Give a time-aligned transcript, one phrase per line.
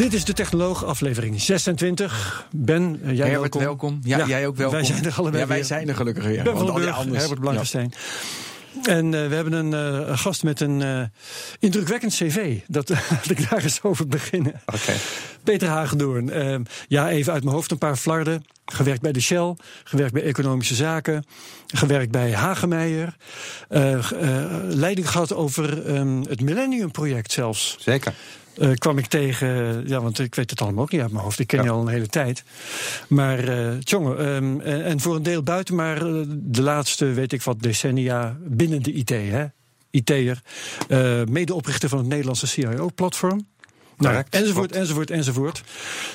[0.00, 2.46] Dit is de Technoloog, aflevering 26.
[2.50, 3.60] Ben, uh, jij Herbert, welkom.
[3.60, 4.00] welkom.
[4.02, 4.76] Ja, jij ook welkom.
[4.76, 6.42] Wij zijn er allebei Ja, wij zijn er gelukkig weer.
[6.42, 7.92] Ben van Burg, Herbert Blankenstein.
[8.82, 11.02] En uh, we hebben een uh, gast met een uh,
[11.58, 12.58] indrukwekkend cv.
[12.66, 14.60] Dat laat ik daar eens over beginnen.
[14.66, 14.96] Okay.
[15.44, 16.30] Peter Hagendoorn.
[16.30, 18.44] Ehm, ja, even uit mijn hoofd een paar flarden.
[18.64, 21.24] Gewerkt bij de Shell, gewerkt bij Economische Zaken,
[21.66, 23.16] gewerkt bij Hagemeijer.
[24.68, 27.76] leiding gehad over um, het Millennium Project zelfs.
[27.78, 28.14] Zeker.
[28.60, 31.38] Uh, kwam ik tegen, ja, want ik weet het allemaal ook niet uit mijn hoofd.
[31.38, 31.64] Ik ken ja.
[31.64, 32.44] je al een hele tijd.
[33.08, 37.42] Maar, uh, jongen, um, en, en, voor een deel buiten, maar de laatste, weet ik
[37.42, 39.46] wat, decennia binnen de IT, hè?
[39.90, 40.42] IT'er.
[41.28, 43.46] medeoprichter van het Nederlandse CIO-platform.
[44.00, 45.62] Nou, enzovoort, enzovoort, enzovoort.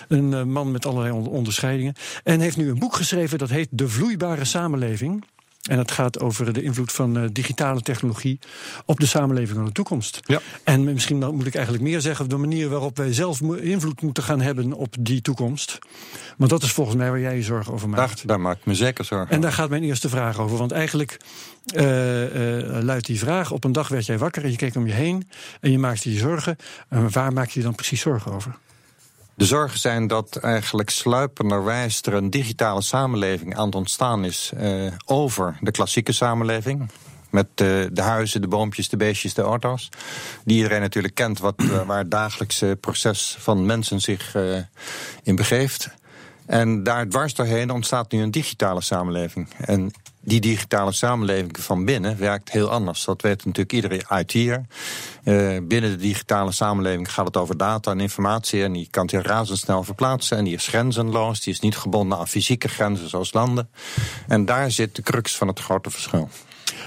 [0.07, 1.93] Een uh, man met allerlei onderscheidingen.
[2.23, 5.23] En heeft nu een boek geschreven dat heet De Vloeibare Samenleving.
[5.69, 8.39] En het gaat over de invloed van uh, digitale technologie
[8.85, 10.19] op de samenleving van de toekomst.
[10.21, 10.41] Ja.
[10.63, 14.41] En misschien moet ik eigenlijk meer zeggen de manier waarop wij zelf invloed moeten gaan
[14.41, 15.79] hebben op die toekomst.
[16.37, 18.17] Want dat is volgens mij waar jij je zorgen over maakt.
[18.17, 20.57] Daar, daar maak ik me zeker zorgen En daar gaat mijn eerste vraag over.
[20.57, 21.17] Want eigenlijk
[21.75, 24.87] uh, uh, luidt die vraag: op een dag werd jij wakker en je keek om
[24.87, 26.57] je heen en je maakte je zorgen.
[26.89, 28.55] En waar maak je je dan precies zorgen over?
[29.35, 34.91] De zorgen zijn dat eigenlijk sluipenderwijs er een digitale samenleving aan het ontstaan is uh,
[35.05, 36.89] over de klassieke samenleving.
[37.29, 39.89] Met de, de, huizen, de boompjes, de beestjes, de auto's.
[40.45, 41.55] Die iedereen natuurlijk kent, wat,
[41.85, 44.35] waar het dagelijkse proces van mensen zich
[45.23, 45.89] in begeeft.
[46.45, 49.47] En daar dwars doorheen ontstaat nu een digitale samenleving.
[49.57, 49.91] En
[50.25, 53.05] die digitale samenleving van binnen werkt heel anders.
[53.05, 54.65] Dat weet natuurlijk iedere IT'er.
[55.23, 58.63] Uh, binnen de digitale samenleving gaat het over data en informatie.
[58.63, 60.37] En die kan die razendsnel verplaatsen.
[60.37, 61.41] En die is grenzenloos.
[61.41, 63.69] Die is niet gebonden aan fysieke grenzen zoals landen.
[64.27, 66.29] En daar zit de crux van het grote verschil.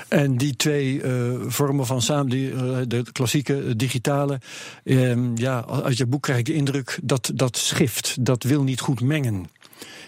[0.08, 4.40] En die twee uh, vormen van samen, die, uh, de klassieke digitale,
[4.84, 8.80] uh, ja, uit je boek krijg ik de indruk dat dat schift, dat wil niet
[8.80, 9.46] goed mengen.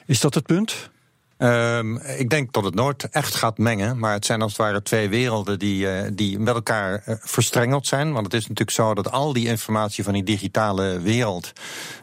[0.06, 0.90] Is dat het punt?
[1.42, 3.98] Um, ik denk dat het nooit echt gaat mengen.
[3.98, 7.86] Maar het zijn als het ware twee werelden die, uh, die met elkaar uh, verstrengeld
[7.86, 8.12] zijn.
[8.12, 11.52] Want het is natuurlijk zo dat al die informatie van die digitale wereld.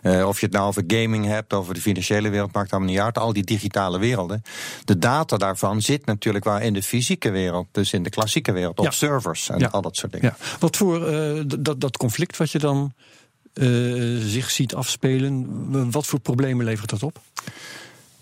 [0.04, 3.00] Uh, of je het nou over gaming hebt, over de financiële wereld, maakt allemaal niet
[3.00, 3.18] uit.
[3.18, 4.44] Al die digitale werelden.
[4.84, 7.68] De data daarvan zit natuurlijk wel in de fysieke wereld.
[7.72, 8.80] Dus in de klassieke wereld.
[8.80, 8.92] Op ja.
[8.92, 9.68] servers en ja.
[9.68, 10.36] al dat soort dingen.
[10.40, 10.58] Ja.
[10.60, 11.00] Wat voor
[11.60, 12.94] dat, dat conflict wat je dan
[14.20, 15.92] zich ziet afspelen.
[15.92, 17.20] Wat voor problemen levert dat op?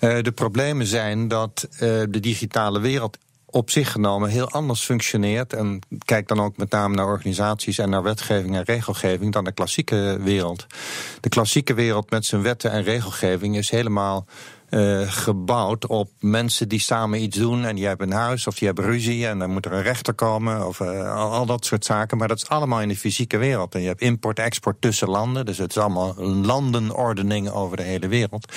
[0.05, 5.53] Uh, de problemen zijn dat uh, de digitale wereld op zich genomen heel anders functioneert.
[5.53, 9.51] En kijk dan ook met name naar organisaties en naar wetgeving en regelgeving dan de
[9.51, 10.65] klassieke wereld.
[11.19, 14.25] De klassieke wereld met zijn wetten en regelgeving is helemaal
[14.75, 17.65] uh, gebouwd op mensen die samen iets doen.
[17.65, 19.27] En die hebben een huis of die hebben ruzie.
[19.27, 20.67] En dan moet er een rechter komen.
[20.67, 22.17] Of uh, al, al, dat soort zaken.
[22.17, 23.75] Maar dat is allemaal in de fysieke wereld.
[23.75, 25.45] En je hebt import-export tussen landen.
[25.45, 28.53] Dus het is allemaal landenordening over de hele wereld.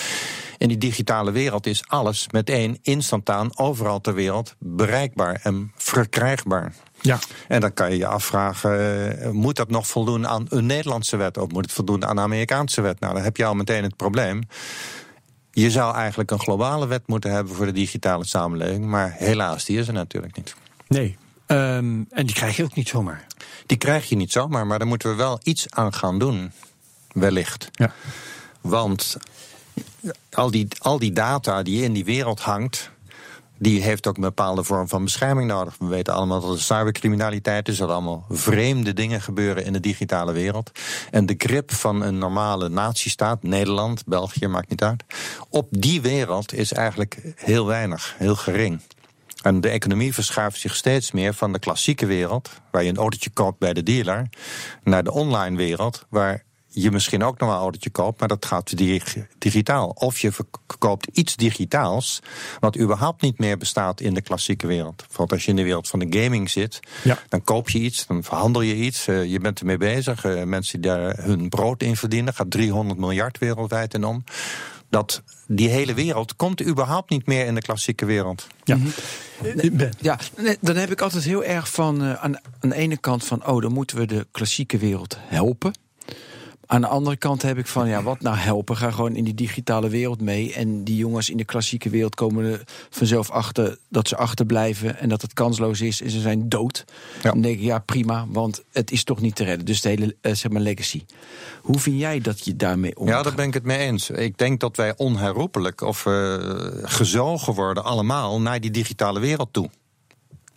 [0.59, 6.75] In die digitale wereld is alles meteen instantaan overal ter wereld bereikbaar en verkrijgbaar.
[7.01, 7.19] Ja.
[7.49, 8.71] En dan kan je je afvragen,
[9.21, 11.39] uh, moet dat nog voldoen aan een Nederlandse wet?
[11.39, 13.01] Of moet het voldoen aan een Amerikaanse wet?
[13.01, 14.41] Nou, dan heb je al meteen het probleem.
[15.61, 18.85] Je zou eigenlijk een globale wet moeten hebben voor de digitale samenleving.
[18.85, 20.55] Maar helaas, die is er natuurlijk niet.
[20.89, 21.17] Nee.
[21.47, 23.27] Um, en die krijg je ook niet zomaar.
[23.67, 26.53] Die krijg je niet zomaar, maar daar moeten we wel iets aan gaan doen.
[27.13, 27.69] Wellicht.
[27.73, 27.93] Ja.
[28.61, 29.17] Want
[30.31, 32.91] al die, al die data die in die wereld hangt.
[33.59, 35.77] Die heeft ook een bepaalde vorm van bescherming nodig.
[35.79, 40.33] We weten allemaal dat er cybercriminaliteit is, dat allemaal vreemde dingen gebeuren in de digitale
[40.33, 40.71] wereld.
[41.11, 45.05] En de grip van een normale natiestaat, Nederland, België, maakt niet uit,
[45.51, 48.81] op die wereld is eigenlijk heel weinig, heel gering.
[49.43, 53.31] En de economie verschuift zich steeds meer van de klassieke wereld, waar je een autootje
[53.31, 54.29] koopt bij de dealer,
[54.83, 58.75] naar de online wereld, waar je misschien ook nog een autootje koopt, maar dat gaat
[59.39, 59.89] digitaal.
[59.89, 62.21] Of je verkoopt iets digitaals,
[62.61, 64.97] wat überhaupt niet meer bestaat in de klassieke wereld.
[64.97, 67.19] Bijvoorbeeld als je in de wereld van de gaming zit, ja.
[67.29, 70.25] dan koop je iets, dan verhandel je iets, uh, je bent ermee bezig.
[70.25, 74.25] Uh, mensen die daar hun brood in verdienen, gaat 300 miljard wereldwijd in om.
[74.91, 78.47] Dat die hele wereld komt überhaupt niet meer in de klassieke wereld.
[78.65, 78.77] Ja.
[78.77, 78.93] Mm -hmm.
[80.01, 80.19] Ja,
[80.61, 83.63] dan heb ik altijd heel erg van uh, aan, aan de ene kant van, oh,
[83.63, 85.73] dan moeten we de klassieke wereld helpen.
[86.71, 88.77] Aan de andere kant heb ik van, ja, wat nou helpen?
[88.77, 90.55] Ga gewoon in die digitale wereld mee.
[90.55, 95.09] En die jongens in de klassieke wereld komen er vanzelf achter dat ze achterblijven en
[95.09, 96.85] dat het kansloos is en ze zijn dood.
[97.23, 97.31] Ja.
[97.31, 99.67] Dan denk ik, ja, prima, want het is toch niet te redden.
[99.67, 101.05] Dus de hele, eh, zeg maar, legacy.
[101.63, 103.17] Hoe vind jij dat je daarmee omgaat?
[103.17, 104.11] Ja, daar ben ik het mee eens.
[104.11, 106.37] Ik denk dat wij onherroepelijk of eh,
[106.83, 109.71] gezogen worden allemaal naar die digitale wereld toe.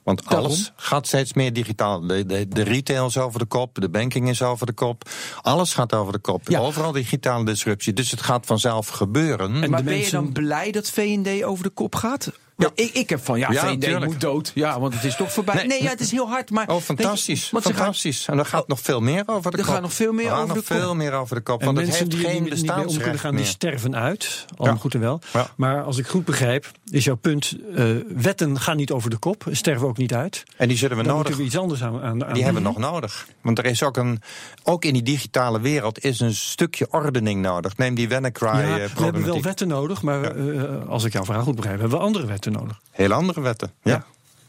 [0.03, 0.45] Want Daarom?
[0.45, 2.07] alles gaat steeds meer digitaal.
[2.07, 5.09] De, de, de retail is over de kop, de banking is over de kop.
[5.41, 6.49] Alles gaat over de kop.
[6.49, 6.59] Ja.
[6.59, 7.93] Overal digitale disruptie.
[7.93, 9.63] Dus het gaat vanzelf gebeuren.
[9.63, 12.31] En maar ben je dan blij dat V&D over de kop gaat?
[12.55, 14.05] Want Ik, ik heb van, ja, Ja, V&D tuurlijk.
[14.05, 14.51] moet dood.
[14.55, 15.55] Ja, want het is toch voorbij.
[15.55, 15.83] Nee, Nee.
[15.83, 16.67] ja, het is heel hard, maar...
[16.69, 17.47] Oh, je, fantastisch.
[17.49, 18.27] gaan- fantastisch.
[18.27, 19.73] En er gaat nog veel meer over de Er kop.
[19.73, 20.77] gaat nog veel meer Er over nog de kop.
[20.77, 21.59] veel meer over de kop.
[21.59, 24.45] En Want het mensen heeft die geen meer om kunnen bestaansrecht gaan, die sterven uit.
[24.57, 24.81] Allemaal Ja.
[24.81, 25.21] goed en wel.
[25.33, 25.47] Ja.
[25.55, 27.55] Maar als ik goed begrijp, is jouw punt...
[27.75, 30.43] eh, wetten gaan niet over de kop, sterven ook niet uit.
[30.57, 32.61] En die zullen we Dan nodig moeten we iets anders aan, aan, aan Die hebben
[32.63, 33.27] we nog nodig.
[33.41, 34.21] Want er is ook een.
[34.63, 37.77] Ook in die digitale wereld is een stukje ordening nodig.
[37.77, 39.43] Neem die Ja, we hebben wel WannaCry-problematiek.
[39.43, 41.79] wetten nodig, maar eh, als ik jouw vraag goed begrijp...
[41.79, 42.81] hebben we andere wetten nodig.
[42.91, 43.71] Heel andere wetten.
[43.83, 44.05] Ja, Ja.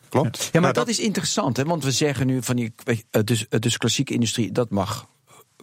[0.09, 0.39] klopt.
[0.43, 1.65] Ja, maar Nou, dat, is interessant, hè?
[1.65, 5.07] want we zeggen nu van die eh, dus, eh, dus klassieke industrie, dat mag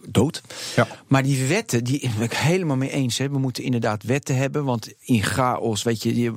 [0.08, 0.42] dood.
[0.76, 0.86] Ja.
[1.06, 3.18] Maar die wetten, die ben ik helemaal mee eens.
[3.18, 3.30] Hè.
[3.30, 6.32] We moeten inderdaad wetten hebben, want in chaos, weet je, je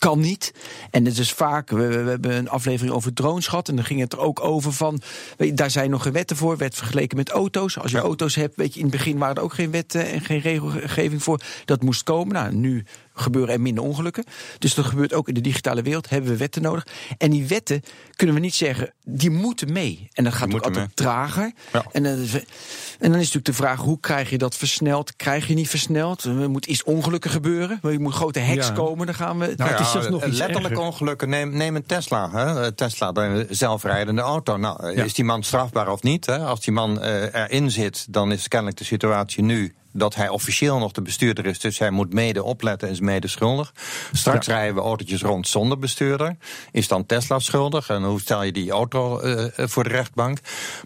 [0.00, 0.52] kan niet.
[0.90, 4.00] En het is vaak, we, we hebben een aflevering over drones gehad en dan ging
[4.00, 5.00] het er ook over van,
[5.36, 7.78] weet je, daar zijn nog geen wetten voor, werd vergeleken met auto's.
[7.78, 8.02] Als je Ja.
[8.02, 11.22] auto's hebt, weet je, in het begin waren er ook geen wetten en geen regelgeving
[11.22, 11.40] voor.
[11.64, 12.34] Dat moest komen.
[12.34, 14.24] Nou, nu gebeuren er minder ongelukken.
[14.58, 16.08] Dus dat gebeurt ook in de digitale wereld.
[16.08, 16.86] Hebben we wetten nodig.
[17.18, 17.82] En die wetten
[18.16, 20.08] kunnen we niet zeggen, die moeten mee.
[20.12, 20.94] En dat gaat ook altijd mee.
[20.94, 21.52] trager.
[21.72, 21.84] Ja.
[21.92, 22.42] En, dan is- en
[22.98, 25.16] dan is natuurlijk de vraag, hoe krijg je dat versneld?
[25.16, 26.24] Krijg je niet versneld?
[26.24, 27.78] Er moet iets ongelukken gebeuren.
[27.82, 28.72] Er moet grote heks Ja.
[28.72, 29.06] komen.
[29.06, 29.54] Dan gaan we...
[29.56, 30.86] Nou, zelfs nog iets letterlijk erger.
[30.86, 31.28] ongelukken.
[31.28, 32.30] Neem, neem een Tesla.
[32.30, 32.72] Hè.
[32.72, 34.56] Tesla, de zelfrijdende auto.
[34.56, 35.04] Nou, Ja.
[35.04, 36.26] is die man strafbaar of niet?
[36.26, 36.38] Hè?
[36.38, 40.78] Als die man eh, erin zit, dan is kennelijk de situatie nu dat hij officieel
[40.78, 41.58] nog de bestuurder is.
[41.58, 43.72] Dus hij moet mede opletten en is mede schuldig.
[44.12, 46.36] Straks rijden we autootjes rond zonder bestuurder.
[46.72, 47.88] Is dan Tesla schuldig?
[47.88, 50.38] En hoe stel je die auto eh, voor de rechtbank?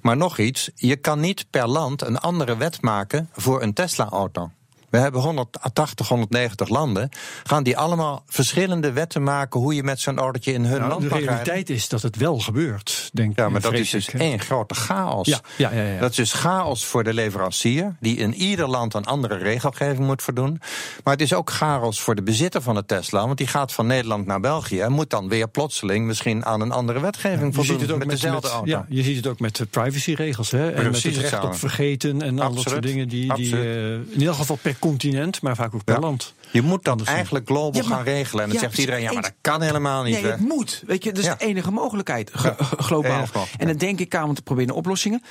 [0.02, 4.50] Maar nog iets, je kan niet per land een andere wet maken voor een Tesla-auto.
[4.94, 7.08] We hebben 180, 190 landen.
[7.44, 11.00] Gaan die allemaal verschillende wetten maken hoe je met zo'n autootje in hun Nou, land
[11.02, 11.34] de mag rijden?
[11.34, 13.36] realiteit is dat het wel gebeurt, denk ik.
[13.38, 15.26] Ja, maar dat is dus één grote chaos.
[15.28, 16.00] Ja, ja, ja, ja.
[16.00, 20.22] Dat is dus chaos voor de leverancier, die in ieder land een andere regelgeving moet
[20.22, 20.60] voldoen.
[21.04, 23.86] Maar het is ook chaos voor de bezitter van de Tesla, want die gaat van
[23.86, 27.64] Nederland naar België en moet dan weer plotseling misschien aan een andere wetgeving Je voldoen
[27.64, 28.70] ziet het ook met, met, dezelfde met- auto.
[28.70, 30.50] Ja, je ziet het ook met de privacyregels.
[30.50, 30.70] Hè?
[30.70, 32.82] En met het recht op vergeten en al dat soort Absoluut.
[32.82, 33.08] dingen.
[33.08, 33.64] Die, die Absoluut.
[33.64, 36.00] eh, in ieder geval per continent, maar vaak ook per Ja.
[36.00, 36.34] land.
[36.52, 38.42] Je moet dat eigenlijk global Ja, maar- gaan regelen.
[38.44, 40.12] En dan ja, zegt iedereen, ja, maar dat kan helemaal niet.
[40.14, 40.30] Nee, hè.
[40.30, 40.82] het moet.
[40.86, 41.34] Weet je, dat is Ja.
[41.34, 42.64] de enige mogelijkheid, ge- Ja.
[42.64, 43.10] globaal.
[43.10, 43.60] Enige mogelijkheid.
[43.60, 45.22] En dan denk ik aan om te proberen oplossingen.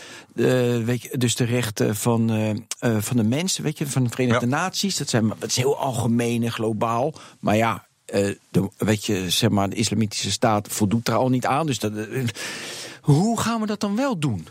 [0.86, 2.58] Weet je, dus de rechten van, eh, eh,
[3.02, 4.52] van de mensen, weet je, van de Verenigde Ja.
[4.56, 4.98] Naties.
[4.98, 7.14] Dat, zijn, dat is heel algemeen en globaal.
[7.40, 11.46] Maar ja, eh, de, weet je, zeg maar, de islamitische staat voldoet er al niet
[11.46, 11.66] aan.
[11.66, 11.92] Dus dat,
[13.02, 14.48] hoe gaan we dat dan wel doen?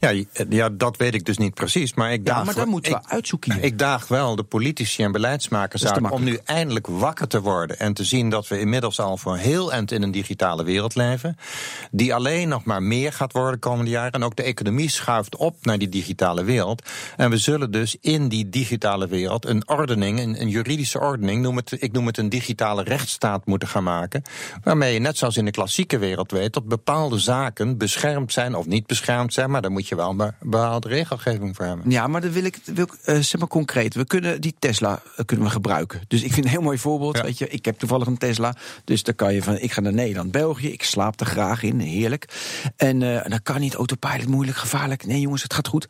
[0.00, 0.12] Ja,
[0.48, 1.94] ja, dat weet ik dus niet precies.
[1.94, 3.62] Maar ik daag, Ja, maar dat moeten we ik- uitzoeken hier.
[3.64, 7.78] Ik daag wel de politici en beleidsmakers uit om nu eindelijk wakker te worden.
[7.78, 11.36] En te zien dat we inmiddels al voor heel eind in een digitale wereld leven.
[11.90, 14.12] Die alleen nog maar meer gaat worden de komende jaren.
[14.12, 16.88] En ook de economie schuift op naar die digitale wereld.
[17.16, 21.56] En we zullen dus in die digitale wereld een ordening, een, een juridische ordening, noem
[21.56, 24.22] het, ik noem het een digitale rechtsstaat moeten gaan maken.
[24.62, 28.66] Waarmee je net zoals in de klassieke wereld weet dat bepaalde zaken beschermd zijn of
[28.66, 29.50] niet beschermd zijn.
[29.50, 31.90] Maar daar moet je wel een bepaalde regelgeving voor hebben.
[31.90, 33.94] Ja, maar dan wil ik, wil ik eh, zeg maar concreet.
[33.94, 36.00] We kunnen die Tesla eh, kunnen we gebruiken.
[36.08, 37.16] Dus ik vind een heel mooi voorbeeld.
[37.16, 37.22] Ja.
[37.22, 38.54] Weet je, ik heb toevallig een Tesla.
[38.84, 40.72] Dus dan kan je van, ik ga naar Nederland, België.
[40.72, 42.28] Ik slaap er graag in, heerlijk.
[42.76, 45.06] En eh, dan kan niet autopilot, moeilijk, gevaarlijk.
[45.06, 45.86] Nee jongens, het gaat goed.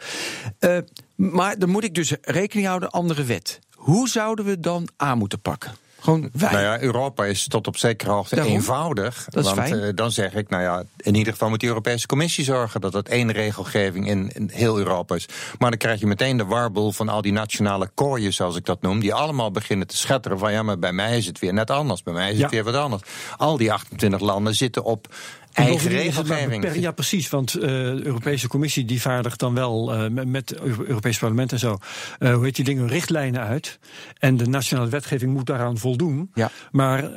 [1.14, 3.58] Maar dan moet ik dus rekening houden, andere wet.
[3.74, 5.72] Hoe zouden we dan aan moeten pakken?
[6.00, 6.50] Gewoon wij.
[6.52, 8.54] Nou ja, Europa is tot op zekere hoogte Daarom.
[8.54, 9.26] eenvoudig.
[9.28, 9.80] Dat is want fijn.
[9.82, 12.92] eh, dan zeg ik, nou ja, in ieder geval moet de Europese Commissie zorgen dat
[12.92, 15.26] het één regelgeving in, in heel Europa is.
[15.58, 18.82] Maar dan krijg je meteen de warboel van al die nationale kooien, zoals ik dat
[18.82, 21.70] noem, die allemaal beginnen te schetteren van ja, maar bij mij is het weer net
[21.70, 22.42] anders, bij mij is Ja.
[22.42, 23.02] het weer wat anders.
[23.36, 25.06] Al die 28 landen zitten op
[25.52, 26.74] eigen regelgeving.
[26.74, 27.28] Ja, precies.
[27.28, 31.58] Want eh, de Europese Commissie die vaardigt dan wel eh, met- het Europees Parlement en
[31.58, 31.78] zo,
[32.18, 33.78] eh, hoe heet die dingen, richtlijnen uit.
[34.18, 36.30] En de nationale wetgeving moet daaraan voldoen.
[36.34, 36.50] Ja.
[36.70, 37.10] Maar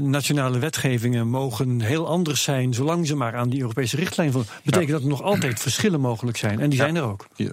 [0.00, 4.50] nationale wetgevingen mogen heel anders zijn, zolang ze maar aan die Europese richtlijn voldoen.
[4.64, 6.60] Betekent dat er nog altijd verschillen mogelijk zijn.
[6.60, 6.84] En die Ja.
[6.84, 7.26] zijn er ook.
[7.34, 7.50] Ja.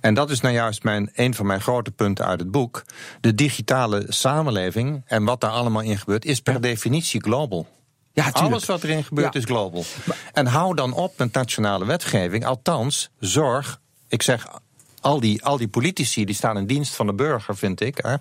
[0.00, 2.84] En dat is nou juist mijn, een van mijn grote punten uit het boek.
[3.20, 7.66] De digitale samenleving en wat daar allemaal in gebeurt, is per definitie global.
[8.24, 8.30] Ja.
[8.32, 9.40] Alles wat erin gebeurt Ja.
[9.40, 9.84] is global.
[10.32, 12.46] En hou dan op met nationale wetgeving.
[12.46, 14.46] Althans, zorg, ik zeg
[15.00, 17.98] al die, al die politici die staan in dienst van de burger, vind ik.
[18.02, 18.14] Hè,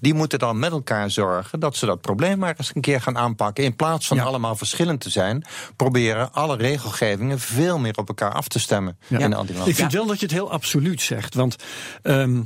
[0.00, 3.18] die moeten dan met elkaar zorgen dat ze dat probleem maar eens een keer gaan
[3.18, 3.64] aanpakken.
[3.64, 5.44] In plaats van allemaal verschillend te zijn,
[5.76, 8.98] proberen alle regelgevingen veel meer op elkaar af te stemmen.
[9.06, 9.18] Ja.
[9.18, 9.70] In al die landen.
[9.72, 11.34] Ik vind wel dat je het heel absoluut zegt.
[11.34, 11.56] Want
[12.02, 12.42] ehm,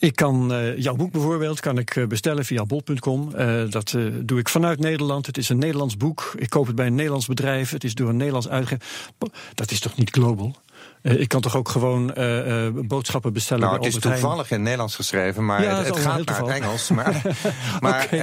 [0.00, 3.30] ik kan uh, jouw boek bijvoorbeeld kan ik uh, bestellen via bol.com.
[3.38, 5.26] Uh, dat doe ik vanuit Nederland.
[5.26, 6.32] Het is een Nederlands boek.
[6.38, 7.70] Ik koop het bij een Nederlands bedrijf.
[7.70, 8.86] Het is door een Nederlands uitgever.
[9.54, 10.56] Dat is toch niet global?
[11.02, 14.46] Uh, ik kan toch ook gewoon uh, uh, boodschappen bestellen nou, bij Het is toevallig
[14.50, 16.48] in het Nederlands geschreven, maar Ja, het, gaat naar het.
[16.48, 16.90] Engels.
[16.90, 17.22] Maar,
[17.80, 18.22] maar eh,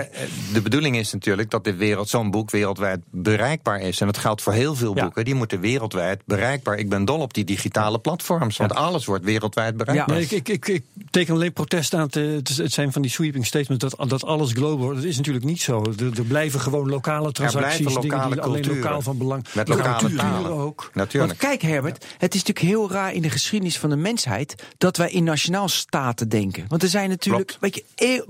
[0.54, 4.02] de bedoeling is natuurlijk dat dit wereld, zo'n boek wereldwijd bereikbaar is.
[4.02, 5.04] En dat geldt voor heel veel Ja.
[5.04, 5.26] boeken.
[5.26, 6.78] Die moeten wereldwijd bereikbaar.
[6.78, 10.16] Ik ben dol op die digitale platforms, want alles wordt wereldwijd bereikbaar.
[10.16, 12.10] Nee, ik, ik, ik, ik teken alleen protest aan.
[12.12, 14.96] Het het zijn van die sweeping statements dat, dat alles global wordt.
[14.96, 15.84] Dat is natuurlijk niet zo.
[16.00, 18.84] Er, er blijven gewoon lokale transacties, blijven dingen lokale die alleen culturen.
[18.84, 19.46] lokaal van belang.
[19.54, 20.52] Met Lokale culturen talen.
[20.52, 20.90] ook.
[20.94, 21.42] Natuurlijk.
[21.42, 24.98] Want kijk, Herbert, het is natuurlijk heel raar in de geschiedenis van de mensheid dat
[24.98, 26.66] wij in nationaalstaten denken.
[26.68, 27.62] Want er zijn natuurlijk, Klopt.
[27.62, 28.24] weet je,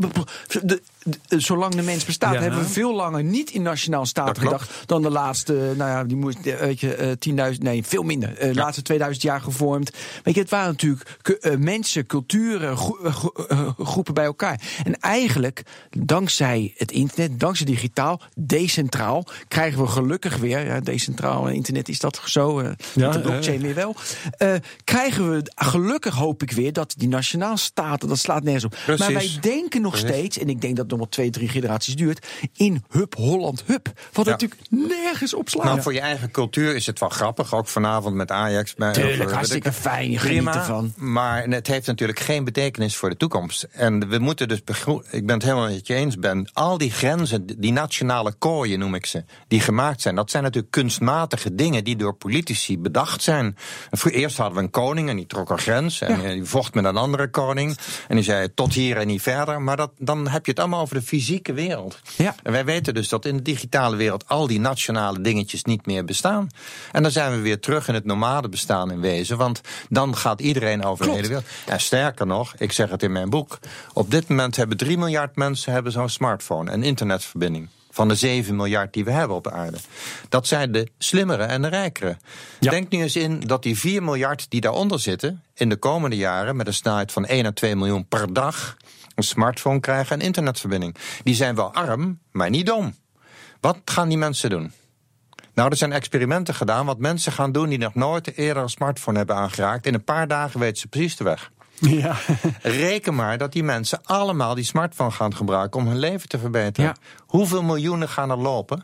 [0.64, 0.82] de-
[1.28, 2.42] zolang de mens bestaat, Ja.
[2.42, 4.62] hebben we veel langer niet in nationaalstaten Dat klopt.
[4.62, 8.04] gedacht dan de laatste, nou ja, die moest, eh, weet je, eh, 10.000, nee, veel
[8.04, 8.38] minder.
[8.38, 9.92] eh, De laatste 2000 jaar gevormd.
[10.24, 11.10] Weet je, het waren natuurlijk
[11.42, 14.62] eh, mensen, culturen, gro- eh, gro- eh, groepen bij elkaar.
[14.84, 21.56] En eigenlijk, dankzij het internet, dankzij digitaal, decentraal, krijgen we gelukkig weer, ja, decentraal eh,
[21.56, 23.96] internet is dat zo, eh, Ja, de blockchain eh, weer wel.
[24.38, 28.76] eh, krijgen we gelukkig hoop ik weer dat die nationaalstaten, dat slaat nergens op.
[28.86, 29.06] Precies.
[29.06, 30.10] Maar wij denken nog Precies.
[30.10, 33.90] steeds, en ik denk dat nog wel twee, drie generaties duurt, in Hub Holland Hub.
[34.14, 34.32] Wat Ja.
[34.32, 35.64] natuurlijk nergens op slaat.
[35.66, 37.54] Nou, voor je eigen cultuur is het wel grappig.
[37.54, 38.74] Ook vanavond met Ajax.
[38.74, 40.94] Bij, Tuurlijk, eh, hartstikke weet ik- fijn, je geniet ervan.
[40.98, 43.64] Maar het heeft natuurlijk geen betekenis voor de toekomst.
[43.72, 44.62] En we moeten dus.
[45.12, 46.50] Ik ben het helemaal met je eens, Ben.
[46.54, 50.16] Al die grenzen, die nationale kooien noem ik ze, die gemaakt zijn.
[50.16, 53.58] Dat zijn natuurlijk kunstmatige dingen die door politici bedacht zijn.
[53.92, 56.02] Voor eerst hadden we een koning en die trok een grens.
[56.02, 56.30] En Ja.
[56.34, 57.78] die vocht met een andere koning.
[58.08, 59.62] En die zei tot hier en niet verder.
[59.62, 62.00] Maar dat, dan heb je het allemaal over de fysieke wereld.
[62.16, 62.36] Ja.
[62.44, 66.06] En wij weten dus dat in de digitale wereld al die nationale dingetjes niet meer
[66.06, 66.50] bestaan.
[66.92, 69.38] En dan zijn we weer terug in het nomade bestaan in wezen.
[69.38, 71.10] Want dan gaat iedereen over Klopt.
[71.10, 71.46] de hele wereld.
[71.66, 73.60] En sterker nog, ik zeg het in mijn boek.
[73.94, 77.68] Op dit moment hebben 3 miljard mensen hebben zo'n smartphone en internetverbinding.
[77.92, 79.78] Van de 7 miljard die we hebben op de aarde.
[80.30, 82.18] Dat zijn de slimmere en de rijkere.
[82.60, 82.72] Ja.
[82.72, 85.42] Denk nu eens in dat die 4 miljard die daaronder zitten.
[85.56, 88.78] in de komende jaren met een snelheid van 1 à 2 miljoen per dag.
[89.18, 90.96] Een smartphone krijgen en internetverbinding.
[91.24, 92.96] Die zijn wel arm, maar niet dom.
[93.60, 94.72] Wat gaan die mensen doen?
[95.54, 99.18] Nou, er zijn experimenten gedaan wat mensen gaan doen die nog nooit eerder een smartphone
[99.18, 99.86] hebben aangeraakt.
[99.86, 101.52] In een paar dagen weten ze precies de weg.
[101.80, 102.16] Ja.
[102.62, 106.90] Reken maar dat die mensen allemaal die smartphone gaan gebruiken om hun leven te verbeteren.
[106.90, 106.96] Ja.
[107.26, 108.84] Hoeveel miljoenen gaan er lopen?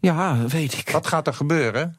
[0.00, 0.90] Ja, weet ik.
[0.90, 1.98] Wat gaat er gebeuren?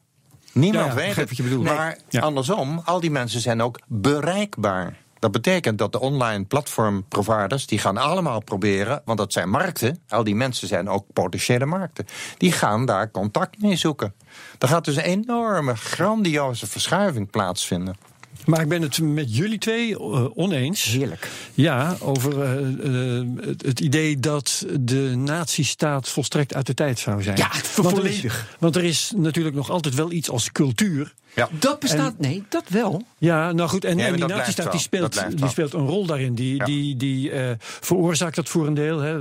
[0.52, 1.28] Niemand Ja, weet het.
[1.28, 1.64] wat je bedoelt.
[1.64, 4.96] Maar andersom, al die mensen zijn ook bereikbaar.
[5.26, 10.24] Dat betekent dat de online platformproviders, die gaan allemaal proberen, want dat zijn markten, al
[10.24, 12.06] die mensen zijn ook potentiële markten,
[12.36, 14.14] die gaan daar contact mee zoeken.
[14.58, 17.96] Er gaat dus een enorme, grandioze verschuiving plaatsvinden.
[18.44, 20.84] Maar ik ben het met jullie twee eh, oneens.
[20.84, 21.28] Heerlijk.
[21.54, 27.22] Ja, over eh, eh, het, het idee dat de nazistaat volstrekt uit de tijd zou
[27.22, 27.36] zijn.
[27.36, 28.56] Ja, want er, is, volledig.
[28.58, 31.14] want er is natuurlijk nog altijd wel iets als cultuur.
[31.34, 31.48] Ja.
[31.58, 33.02] Dat bestaat, nee, dat wel.
[33.18, 36.34] Ja, nou goed, en, Ja, en die nazistaat die speelt, die speelt een rol daarin.
[36.34, 36.64] Die, Ja.
[36.64, 38.98] die, die eh, veroorzaakt dat voor een deel.
[38.98, 39.18] Hè.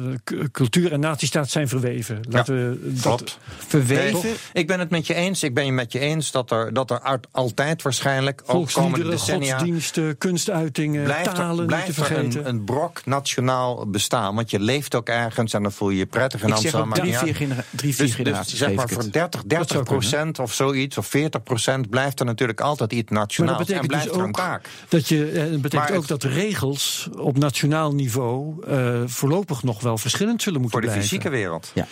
[0.52, 2.20] Cultuur en nazistaat zijn verweven.
[2.30, 3.38] Laten we dat, Klopt.
[3.68, 4.22] Verweven.
[4.24, 5.44] Nee, ik ben het met je eens.
[5.44, 9.05] Ik ben je met je eens dat er, dat er uit- altijd waarschijnlijk ook komende
[9.08, 12.40] Volksliederen, decennia godsdiensten, kunstuitingen, blijft talen er, niet blijft er vergeten.
[12.40, 14.36] een, een brok nationaal bestaan.
[14.36, 16.94] Want je leeft ook ergens en dan voel je je prettig in Amsterdam.
[16.94, 17.36] drie, niet vier, uit.
[17.38, 18.50] genera drie, vier Dus, generaties.
[18.50, 19.84] dus zeg maar voor 30, 30 zou kunnen.
[20.02, 23.58] procent of zoiets, of 40 procent, blijft er natuurlijk altijd iets Maar nationaals.
[23.58, 24.70] dat En betekent blijft dus er een ook taak.
[24.90, 29.64] dat je eh, het betekent Maar ook het- dat regels op nationaal niveau eh, voorlopig
[29.64, 31.10] nog wel verschillend zullen moeten Voor de blijven.
[31.18, 31.72] fysieke wereld.
[31.74, 31.88] Ja.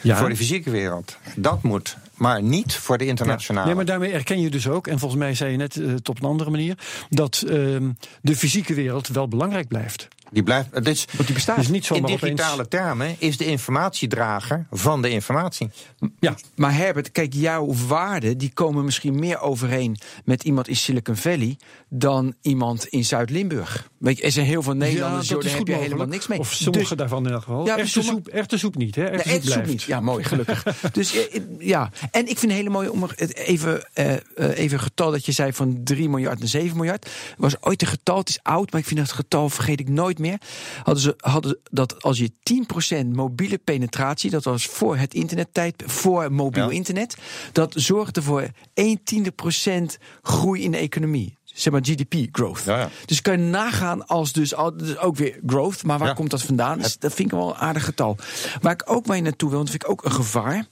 [0.00, 0.16] Ja.
[0.16, 1.16] Voor de fysieke wereld.
[1.36, 1.96] Dat moet.
[2.22, 3.66] Maar niet voor de internationale.
[3.66, 6.22] Nee, maar daarmee erken je dus ook, en volgens mij zei je net eh, op
[6.22, 10.08] een andere manier, dat ehm, de fysieke wereld wel belangrijk blijft.
[10.32, 11.56] Die blijft, het is, Want die bestaat.
[11.56, 12.68] Dus niet in digitale opeens.
[12.68, 15.70] termen is de informatiedrager van de informatie.
[16.20, 21.16] Ja, Maar Herbert, kijk, jouw waarden die komen misschien meer overeen met iemand in Silicon
[21.16, 21.56] Valley
[21.88, 23.90] dan iemand in Zuid-Limburg.
[23.98, 26.38] Weet je, er zijn heel veel Nederlanders, ja, dat daar heb je helemaal niks mee.
[26.38, 27.66] Of sommige Dus- daarvan in elk geval.
[27.66, 29.02] Ja, echte, sommige- soep, echte soep niet, hè?
[29.04, 29.70] Echte Nee, soep echt soep blijft.
[29.70, 29.82] niet.
[29.82, 30.62] Ja, mooi, gelukkig.
[30.92, 34.12] dus eh, eh, ja, en ik vind het hele mooi om er het even, eh,
[34.12, 37.10] eh, even een getal dat je zei van 3 miljard naar 7 miljard.
[37.36, 40.18] Was ooit een getal, het is oud, maar ik vind dat getal vergeet ik nooit
[40.22, 40.40] meer.
[40.82, 42.30] Hadden ze hadden dat als je
[43.02, 46.74] 10% mobiele penetratie, dat was voor het internettijd, voor mobiel Ja.
[46.76, 47.16] internet,
[47.52, 51.40] dat zorgde voor 1 tiende procent groei in de economie.
[51.54, 52.62] zeg maar GDP growth.
[52.64, 52.90] Ja, ja.
[53.06, 55.82] Dus kan je nagaan als dus, al- dus ook weer growth.
[55.82, 56.14] Maar waar Ja.
[56.14, 56.78] komt dat vandaan?
[56.78, 58.16] Dus dat vind ik wel een aardig getal.
[58.60, 60.66] Waar ik ook mee naartoe wil, dat vind ik ook een gevaar.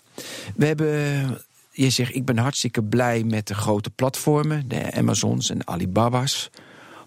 [0.57, 1.39] We hebben,
[1.71, 6.51] je zegt, ik ben hartstikke blij met de grote platformen, de Amazons en Alibaba's.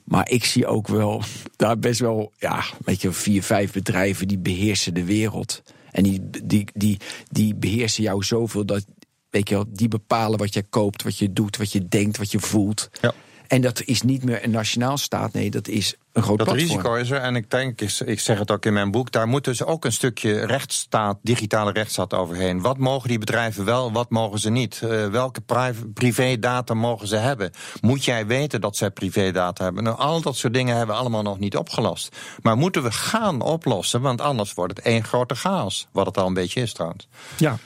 [0.04, 1.24] Maar ik zie ook wel
[1.56, 5.62] daar best wel, ja, weet je, vier, vijf bedrijven die beheersen de wereld.
[5.92, 7.00] En die, die, die,
[7.32, 8.86] die beheersen jou zoveel dat,
[9.30, 12.32] weet je wel, die bepalen wat je koopt, wat je doet, wat je denkt, wat
[12.32, 12.90] je voelt.
[13.02, 13.14] Ja.
[13.48, 16.70] En dat is niet meer een nationaal staat, nee, dat is een groot Dat platform.
[16.70, 17.20] risico is er.
[17.20, 19.92] En ik denk, ik, zeg het ook in mijn boek, daar moet dus ook een
[19.92, 22.62] stukje rechtsstaat, digitale rechtsstaat overheen.
[22.62, 24.82] Wat mogen die bedrijven wel, wat mogen ze niet?
[24.84, 27.52] Eh, welke pri- privédata mogen ze hebben?
[27.82, 29.84] Moet jij weten dat zij privédata hebben?
[29.84, 32.16] Nou, al dat soort dingen hebben we allemaal nog niet opgelost.
[32.42, 35.88] Maar moeten we gaan oplossen, want anders wordt het één grote chaos.
[35.92, 37.08] Wat het al een beetje is trouwens.
[37.38, 37.58] Ja.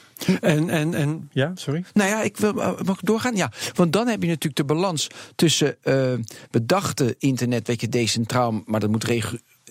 [0.42, 1.84] En, en, en, ja, sorry.
[1.94, 3.36] Nou ja, ik wil, eh, mag ik doorgaan?
[3.36, 5.78] Ja, want dan heb je natuurlijk de balans tussen.
[6.52, 9.06] we dachten internet, weet je, decentraal, maar dat moet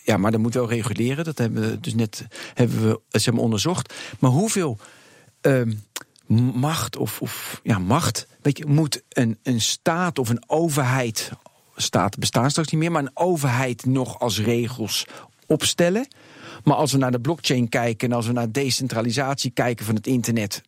[0.05, 1.25] Ja, maar dat moet wel reguleren.
[1.25, 3.95] Dat hebben we dus net hebben we, eh, zeg maar, onderzocht.
[4.19, 4.79] Maar hoeveel
[5.41, 5.73] ehm,
[6.55, 11.31] macht of, of ja, macht weet je, moet een, een staat of een overheid.
[11.76, 15.07] Staten bestaan straks niet meer, maar een overheid nog als regels
[15.47, 16.09] opstellen.
[16.66, 20.06] Maar als we naar de blockchain kijken en als we naar decentralisatie kijken van het
[20.06, 20.62] internet,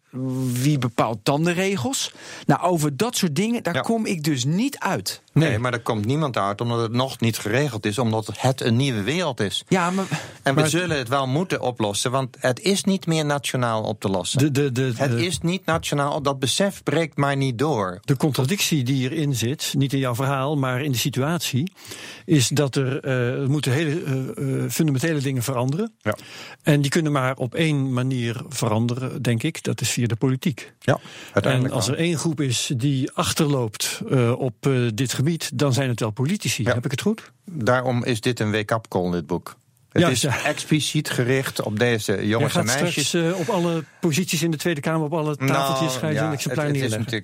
[0.53, 2.13] wie bepaalt dan de regels?
[2.47, 3.81] Nou, over dat soort dingen, daar Ja.
[3.81, 5.23] kom ik dus niet uit.
[5.39, 8.77] Nee, maar er komt niemand uit omdat het nog niet geregeld is, omdat het een
[8.77, 9.65] nieuwe wereld is.
[9.69, 10.07] Ja, maar
[10.43, 14.01] En we Maar- zullen het wel moeten oplossen, want het is niet meer nationaal op
[14.01, 14.39] te lossen.
[14.39, 17.99] De, de, de, het is niet nationaal, dat besef breekt maar niet door.
[18.05, 21.73] De contradictie die erin zit, niet in jouw verhaal, maar in de situatie,
[22.25, 25.93] is dat er, er moeten hele eh, eh, fundamentele dingen veranderen.
[26.01, 26.17] Ja.
[26.63, 29.63] En die kunnen maar op één manier veranderen, denk ik.
[29.63, 30.73] Dat is via de politiek.
[30.81, 30.99] Ja,
[31.33, 34.01] En als er één groep is die achterloopt
[34.37, 34.55] op
[34.95, 36.63] dit gebied, dan zijn het wel politici.
[36.63, 36.75] Ja.
[36.75, 37.31] Heb ik het goed?
[37.45, 39.57] Daarom is dit een wake-up call, dit boek.
[39.93, 43.09] Het Ja, is expliciet gericht op deze jongens en meisjes.
[43.09, 46.23] straks eh, op alle posities in de Tweede Kamer, op alle tafeltjes, ga je zo'n
[46.23, 47.23] Nou, ja, exemplaar het, het is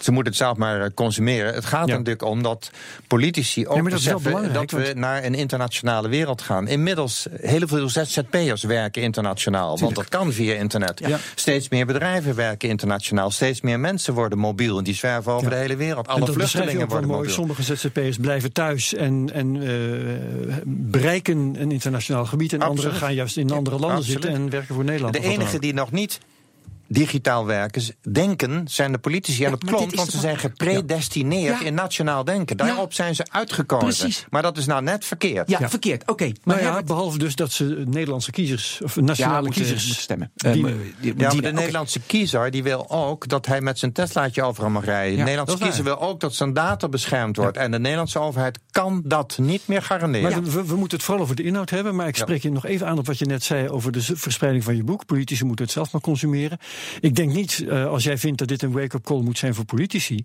[0.00, 1.54] ze moeten het zelf maar eh, consumeren.
[1.54, 2.70] Het gaat er natuurlijk om dat
[3.06, 6.68] politici ook maar dat beseffen belangrijk, dat we want- naar een internationale wereld gaan.
[6.68, 9.78] Inmiddels, heel veel ZZP'ers werken internationaal.
[9.78, 11.00] Want dat kan via internet.
[11.06, 11.18] Ja.
[11.34, 13.30] Steeds meer bedrijven werken internationaal.
[13.30, 14.78] Steeds meer mensen worden mobiel.
[14.78, 16.06] En die zwerven over de hele wereld.
[16.06, 17.18] En Alle vluchtelingen worden mooi.
[17.18, 17.34] mobiel.
[17.34, 22.52] Sommige ZZP'ers blijven thuis en, en eh, bereiken een internationaal gebied.
[22.52, 22.80] En Absoluut.
[22.84, 24.22] anderen gaan juist in andere landen Absoluut.
[24.22, 25.14] zitten en werken voor Nederland.
[25.14, 25.60] De ook.
[25.60, 26.20] die nog niet
[26.94, 29.44] digitaal werken, denken, zijn de politici.
[29.44, 31.66] En dat maar dit klopt, is want ze zijn gepredestineerd Ja.
[31.66, 32.56] in nationaal denken.
[32.56, 33.86] Daarop zijn ze uitgekozen.
[33.88, 34.24] Precies.
[34.30, 35.48] Maar dat is nou net verkeerd.
[35.50, 36.10] ja, verkeerd.
[36.10, 39.84] Oké, maar Nou ja, Herbert- behalve dus dat ze Nederlandse kiezers, of ja, nationale kiezers,
[39.84, 40.30] moeten stemmen.
[40.34, 40.64] die- ja, die-
[41.00, 41.52] Ja, maar die- de.
[41.52, 45.12] Nederlandse kiezer die wil ook dat hij met zijn Teslaatje overal mag rijden.
[45.12, 47.56] de Ja, Nederlandse kiezer wil ook dat zijn data beschermd wordt.
[47.56, 50.30] En de Nederlandse overheid kan dat niet meer garanderen.
[50.32, 51.94] Maar we, we moeten het vooral over de inhoud hebben.
[51.96, 54.64] Maar ik spreek je nog even aan op wat je net zei over de verspreiding
[54.64, 55.06] van je boek.
[55.06, 56.58] Politici moeten het zelf maar consumeren.
[57.00, 59.64] Ik denk niet, eh, als jij vindt dat dit een wake-up call moet zijn voor
[59.64, 60.24] politici,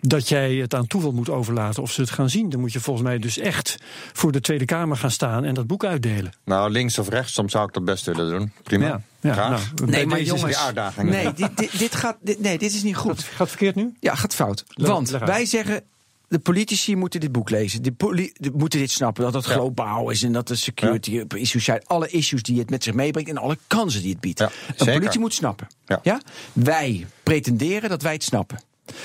[0.00, 2.48] dat jij het aan toeval moet overlaten of ze het gaan zien.
[2.48, 3.76] Dan moet je volgens mij dus echt
[4.12, 6.32] voor de Tweede Kamer gaan staan en dat boek uitdelen.
[6.44, 8.52] Nou, links of rechts, soms zou ik dat best willen doen.
[8.62, 8.86] Prima.
[8.86, 9.72] Ja, ja, Graag.
[9.74, 11.10] nou, Nee, maar jongens, uitdaging.
[11.10, 13.22] nee, dit, dit, dit gaat, dit, nee, dit is niet goed.
[13.22, 13.94] Gaat verkeerd nu?
[14.00, 14.64] Ja, gaat fout.
[14.68, 15.82] Leg- Want wij zeggen.
[16.30, 17.82] De politici moeten dit boek lezen.
[17.82, 19.22] De poli- de- moeten dit snappen.
[19.24, 19.50] Dat het Ja.
[19.52, 21.80] globaal is en dat de security issues zijn.
[21.86, 24.38] Alle issues die het met zich meebrengt en alle kansen die het biedt.
[24.38, 25.66] Ja, een politie moet snappen.
[26.02, 26.20] Ja.
[26.52, 28.60] Wij pretenderen dat wij het snappen.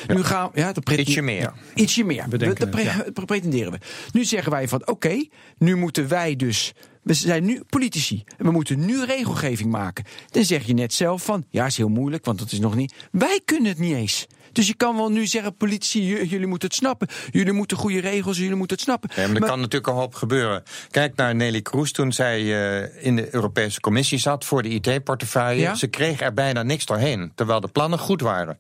[0.07, 1.53] Nu gaan ja, dat preten- Ietsje meer.
[1.73, 2.25] Ietsje meer.
[2.29, 3.77] Bedenken dat pre- pretenderen we.
[4.11, 5.25] Nu zeggen wij van oké,
[5.57, 6.73] nu moeten wij dus.
[7.03, 8.23] We zijn nu politici.
[8.38, 10.05] En we moeten nu regelgeving maken.
[10.31, 12.93] Dan zeg je net zelf van ja, is heel moeilijk, want dat is nog niet.
[13.11, 14.27] Wij kunnen het niet eens.
[14.55, 17.07] Dus je kan wel nu zeggen, politici, j- jullie moeten het snappen.
[17.31, 19.09] Jullie moeten goede regels, jullie moeten het snappen.
[19.15, 20.63] Ja, maar er Maar- kan natuurlijk een hoop gebeuren.
[20.91, 25.61] Kijk naar Nelly Kroes toen zij eh, in de Europese Commissie zat voor de IT-portefeuille.
[25.61, 25.75] Ja.
[25.75, 28.57] Ze kreeg er bijna niks doorheen, terwijl de plannen goed waren.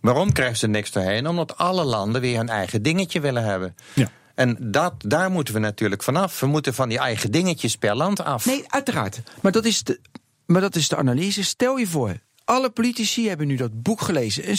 [0.00, 1.26] Waarom kreeg ze niks doorheen?
[1.28, 3.76] Omdat alle landen weer hun eigen dingetje willen hebben.
[3.92, 4.08] Ja.
[4.34, 6.40] En dat, daar moeten we natuurlijk vanaf.
[6.40, 8.46] We moeten van die eigen dingetjes per land af.
[8.46, 9.20] Nee, uiteraard.
[9.40, 10.00] Maar dat is de,
[10.46, 11.44] maar dat is de analyse.
[11.44, 12.14] Stel je voor,
[12.46, 14.50] alle politici hebben nu dat boek gelezen.
[14.50, 14.56] Een,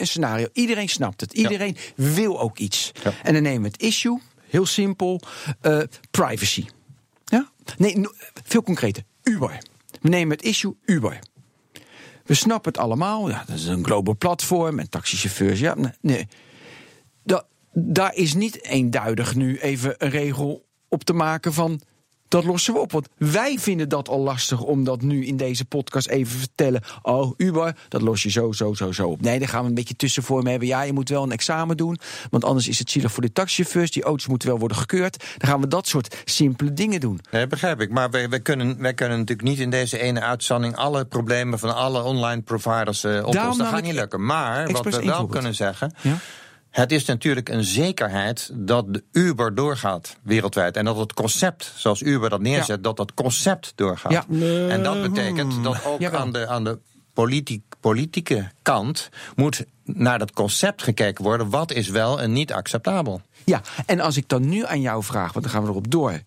[0.06, 0.46] scenario.
[0.52, 1.32] Iedereen snapt het.
[1.32, 2.92] Iedereen wil ook iets.
[3.04, 3.12] Ja.
[3.22, 5.20] En dan nemen we het issue, heel simpel,
[5.60, 6.66] eh, privacy.
[7.24, 7.50] Ja?
[7.76, 8.12] Nee, no-
[8.44, 9.02] veel concreter.
[9.22, 9.58] Uber.
[10.00, 11.18] We nemen het issue Uber.
[12.24, 13.28] We snappen het allemaal.
[13.30, 15.60] Ja, dat is een global platform en taxichauffeurs.
[15.60, 16.26] Ja, nee, nee.
[17.24, 21.80] Da- daar is niet eenduidig nu even een regel op te maken van
[22.28, 22.92] Dat lossen we op.
[22.92, 26.82] Want wij vinden dat al lastig om dat nu in deze podcast even te vertellen.
[27.02, 29.20] Oh, Uber, dat los je zo, zo, zo, zo op.
[29.20, 30.68] Nee, daar gaan we een beetje tussenvoor mee hebben.
[30.68, 31.98] Ja, je moet wel een examen doen.
[32.30, 33.90] Want anders is het zielig voor de taxichauffeurs.
[33.90, 35.24] Die auto's moeten wel worden gekeurd.
[35.38, 37.20] Dan gaan we dat soort simpele dingen doen.
[37.30, 37.90] Nee, begrijp ik.
[37.90, 41.74] Maar wij, wij, kunnen, wij kunnen natuurlijk niet in deze ene uitzending alle problemen van
[41.74, 43.58] alle online providers uh, oplossen.
[43.58, 44.24] Dat gaat niet lukken.
[44.24, 45.94] Maar wat we wel kunnen zeggen.
[46.00, 46.16] Ja?
[46.78, 50.76] Het is natuurlijk een zekerheid dat de Uber doorgaat wereldwijd.
[50.76, 54.12] En dat het concept, zoals Uber dat neerzet, dat dat concept doorgaat.
[54.12, 54.24] Ja.
[54.68, 56.78] En dat betekent dat ook aan de, aan de
[57.12, 61.50] politiek, politieke kant moet naar dat concept gekeken worden.
[61.50, 63.20] Wat is wel en niet acceptabel?
[63.44, 66.20] Ja, en als ik dan nu aan jou vraag, want dan gaan we erop door.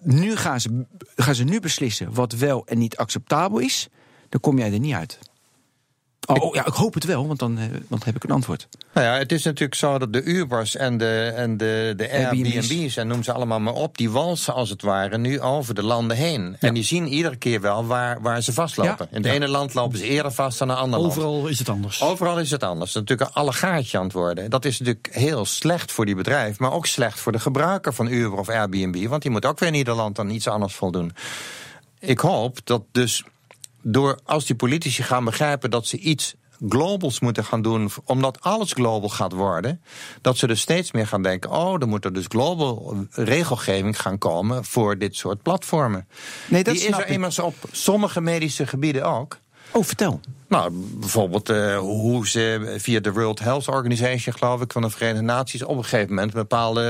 [0.00, 0.84] Nu gaan ze,
[1.16, 3.88] gaan ze nu beslissen wat wel en niet acceptabel is.
[4.28, 5.18] Dan kom jij er niet uit.
[6.26, 8.68] Oh, ja, ik hoop het wel, want dan, uh, dan heb ik een antwoord.
[8.92, 12.96] Nou ja, het is natuurlijk zo dat de Ubers en de, en de, de Airbnb's,
[12.96, 16.16] en noem ze allemaal maar op, die walsen als het ware nu over de landen
[16.16, 16.56] heen.
[16.60, 19.08] En die zien iedere keer wel waar, waar ze vastlopen.
[19.10, 21.48] In het ene land lopen ze eerder vast dan in een ander Overal land.
[21.48, 22.02] is het anders.
[22.02, 22.92] Overal is het anders.
[22.92, 24.50] Dat is natuurlijk een allegaatje aan het worden.
[24.50, 28.06] Dat is natuurlijk heel slecht voor die bedrijf, maar ook slecht voor de gebruiker van
[28.06, 31.12] Uber of Airbnb, want die moet ook weer in ieder land dan iets anders voldoen.
[31.98, 33.24] Ik hoop dat dus
[33.82, 36.34] door als die politici gaan begrijpen dat ze iets
[36.68, 39.82] globals moeten gaan doen, omdat alles global gaat worden,
[40.20, 44.18] dat ze dus steeds meer gaan denken: oh, er moet er dus global regelgeving gaan
[44.18, 46.08] komen voor dit soort platformen.
[46.48, 49.38] Nee, dat Die is er immers op sommige medische gebieden ook.
[49.72, 50.20] Oh, vertel.
[50.48, 55.22] Nou, bijvoorbeeld uh, hoe ze via de World Health Organization, geloof ik, van de Verenigde
[55.22, 56.82] Naties, op een gegeven moment een bepaalde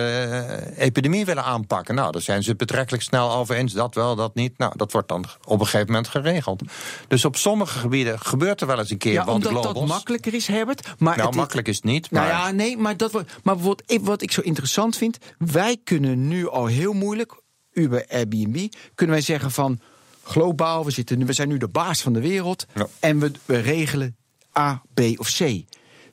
[0.74, 1.94] uh, epidemie willen aanpakken.
[1.94, 4.58] Nou, daar zijn ze betrekkelijk snel over eens, dat wel, dat niet.
[4.58, 6.62] Nou, dat wordt dan op een gegeven moment geregeld.
[7.08, 9.74] Dus op sommige gebieden gebeurt er wel eens een keer ja, wat omdat globals.
[9.74, 10.88] dat makkelijker is, Herbert.
[10.98, 12.10] Maar nou, makkelijk is het niet.
[12.10, 12.34] Nou maar...
[12.34, 16.48] Nou ja, nee, maar, dat, maar wat, wat ik zo interessant vind, wij kunnen nu
[16.48, 17.42] al heel moeilijk,
[17.72, 19.80] Uber Airbnb, kunnen wij zeggen van
[20.22, 20.84] globaal.
[20.84, 22.66] We, zitten, we zijn nu de baas van de wereld.
[23.00, 24.16] En we, we regelen
[24.58, 25.64] A, B of C.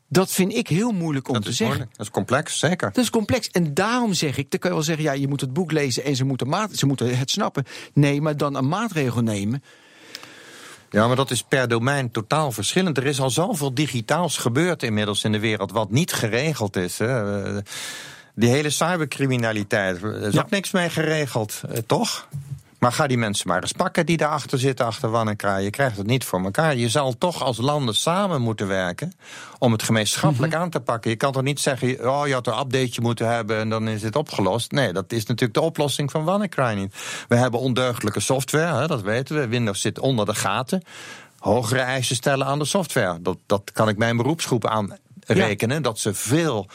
[0.08, 1.90] Dat vind ik heel moeilijk om te zeggen.
[1.92, 2.92] Dat is complex, zeker.
[2.92, 3.50] Dat is complex.
[3.50, 6.04] En daarom zeg ik, dan kan je wel zeggen, ja, je moet het boek lezen
[6.04, 7.66] en ze moeten, maat, ze moeten het snappen.
[7.94, 9.64] Nee, maar dan een maatregel nemen.
[10.90, 12.98] Ja, maar dat is per domein totaal verschillend.
[12.98, 16.98] Er is al zoveel digitaals gebeurd inmiddels in de wereld, wat niet geregeld is.
[16.98, 17.62] Hè.
[18.36, 22.28] Die hele cybercriminaliteit, er is ook niks mee geregeld, eh, toch?
[22.80, 25.64] Maar ga die mensen maar eens pakken die daarachter zitten, achter Wannekraai.
[25.64, 26.76] Je krijgt het niet voor elkaar.
[26.76, 29.14] Je zal toch als landen samen moeten werken
[29.58, 30.62] om het gemeenschappelijk mhm.
[30.62, 31.10] aan te pakken.
[31.10, 34.02] Je kan toch niet zeggen, oh, je had een updateje moeten hebben en dan is
[34.02, 34.72] het opgelost.
[34.72, 36.96] Nee, dat is natuurlijk de oplossing van Wannekraai niet.
[37.28, 39.48] We hebben ondeugdelijke software, hè, dat weten we.
[39.48, 40.84] Windows zit onder de gaten.
[41.40, 43.22] Hogere eisen stellen aan de software.
[43.22, 45.82] Dat, dat kan ik mijn beroepsgroep aanrekenen.
[45.82, 46.68] Dat ze veel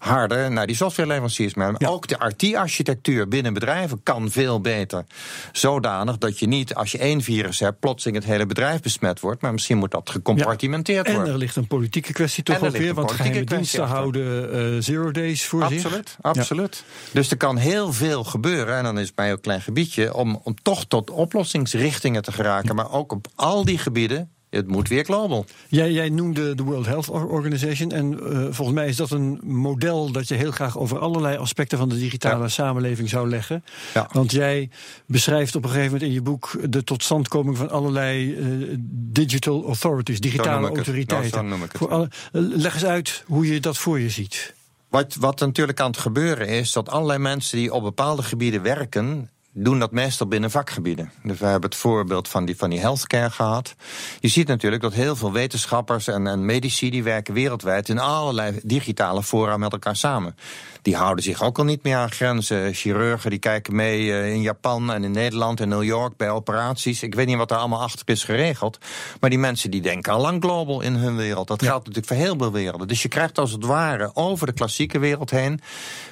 [0.00, 1.54] harder naar die softwareleveranciers.
[1.54, 5.04] Maar ook de IT-architectuur binnen bedrijven kan veel beter.
[5.52, 9.42] Zodanig dat je niet, als je één virus hebt, plotseling het hele bedrijf besmet wordt.
[9.42, 11.24] Maar misschien moet dat gecompartimenteerd worden.
[11.26, 12.94] En er ligt een politieke kwestie toch ook weer.
[12.94, 16.16] Want geheime diensten houden uh, zero days voor absoluut, zich.
[16.20, 16.84] Absoluut.
[17.12, 18.76] Dus er kan heel veel gebeuren.
[18.76, 20.14] En dan is het bij een klein gebiedje.
[20.14, 22.74] Om, om toch tot oplossingsrichtingen te geraken.
[22.74, 25.44] Maar ook op al die gebieden het moet weer global.
[25.68, 27.90] Jij, jij noemde de World Health Organization.
[27.90, 31.78] En uh, volgens mij is dat een model dat je heel graag over allerlei aspecten
[31.78, 33.64] van de digitale samenleving zou leggen.
[33.94, 34.08] Ja.
[34.12, 34.70] Want jij
[35.06, 38.76] beschrijft op een gegeven moment in je boek de totstandkoming van allerlei uh,
[39.12, 41.48] digital authorities, digitale autoriteiten.
[41.48, 44.54] Nou, voor alle, leg eens uit hoe je dat voor je ziet.
[44.88, 49.30] Wat, wat natuurlijk aan het gebeuren is, dat allerlei mensen die op bepaalde gebieden werken,
[49.52, 51.12] doen dat meestal binnen vakgebieden.
[51.22, 53.74] Dus we hebben het voorbeeld van die, van die healthcare gehad.
[54.20, 56.90] Je ziet natuurlijk dat heel veel wetenschappers en, en medici...
[56.90, 60.36] die werken wereldwijd in allerlei digitale fora met elkaar samen.
[60.82, 62.74] Die houden zich ook al niet meer aan grenzen.
[62.74, 67.02] Chirurgen die kijken mee eh, in Japan en in Nederland en New York bij operaties.
[67.02, 68.78] Ik weet niet wat er allemaal achter is geregeld.
[69.20, 71.48] Maar die mensen die denken al lang global in hun wereld.
[71.48, 72.88] Dat geldt natuurlijk voor heel veel werelden.
[72.88, 75.60] Dus je krijgt als het ware over de klassieke wereld heen...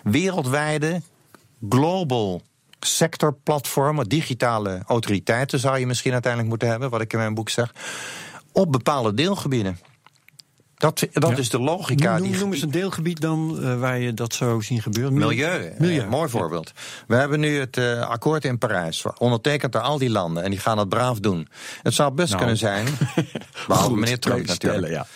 [0.03, 1.03] wereldwijde
[1.69, 2.43] global
[2.81, 7.75] sectorplatformen, digitale autoriteiten zou je misschien uiteindelijk moeten hebben, wat ik in mijn boek zeg,
[8.53, 9.79] op bepaalde deelgebieden.
[10.79, 12.19] Dat, dat is de logica.
[12.19, 15.13] Noem, noem eens een deelgebied dan uh, waar je dat zou zien gebeuren.
[15.13, 16.05] Milieu, Milieu.
[16.05, 16.73] Uh, mooi voorbeeld.
[17.07, 20.43] We hebben nu het uh, akkoord in Parijs, ondertekend door al die landen.
[20.43, 21.49] En die gaan het braaf doen.
[21.83, 22.39] Het zou best nou.
[22.39, 22.87] kunnen zijn,
[23.69, 24.93] behalve meneer Trump natuurlijk.
[24.93, 25.07] Ja.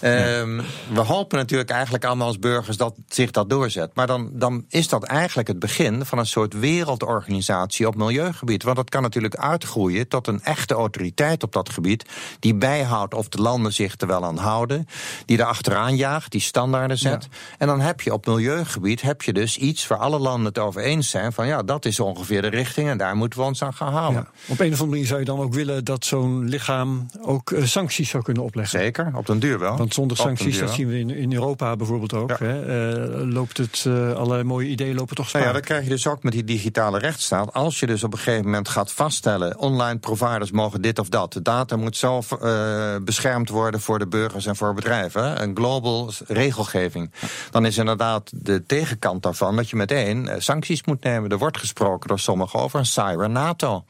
[0.00, 0.60] Ehm,
[0.92, 3.90] we hopen natuurlijk eigenlijk allemaal als burgers dat zich dat doorzet.
[3.94, 8.62] Maar dan, dan is dat eigenlijk het begin van een soort wereldorganisatie op milieugebied.
[8.62, 12.04] Want dat kan natuurlijk uitgroeien tot een echte autoriteit op dat gebied.
[12.38, 14.86] Die bijhoudt of de landen zich er wel aan houden.
[15.26, 17.28] Die er achteraan jaagt, die standaarden zet.
[17.58, 20.82] En dan heb je op milieugebied heb je dus iets waar alle landen het over
[20.82, 21.32] eens zijn.
[21.32, 24.20] Van ja, dat is ongeveer de richting en daar moeten we ons aan gaan houden.
[24.20, 24.52] Ja.
[24.52, 27.64] Op een of andere manier zou je dan ook willen dat zo'n lichaam ook uh,
[27.64, 28.80] sancties zou kunnen opleggen.
[28.80, 29.76] Zeker, op den duur wel.
[29.76, 32.28] Want zonder sancties, dat zien we in, in Europa bijvoorbeeld ook.
[32.28, 32.36] Ja.
[32.38, 35.42] Hè, uh, loopt het, uh, alle mooie ideeën lopen toch spaak.
[35.42, 37.52] Nou ja, dat krijg je dus ook met die digitale rechtsstaat.
[37.52, 39.58] Als je dus op een gegeven moment gaat vaststellen...
[39.58, 41.32] online providers mogen dit of dat.
[41.32, 45.42] De data moet zo uh, beschermd worden voor de burgers en voor bedrijven.
[45.42, 47.12] Een global regelgeving.
[47.50, 49.56] Dan is inderdaad de tegenkant daarvan...
[49.56, 51.30] dat je meteen sancties moet nemen.
[51.30, 53.84] Er wordt gesproken door sommigen over een cyber-NATO.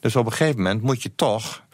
[0.00, 1.64] Dus op een gegeven moment moet je toch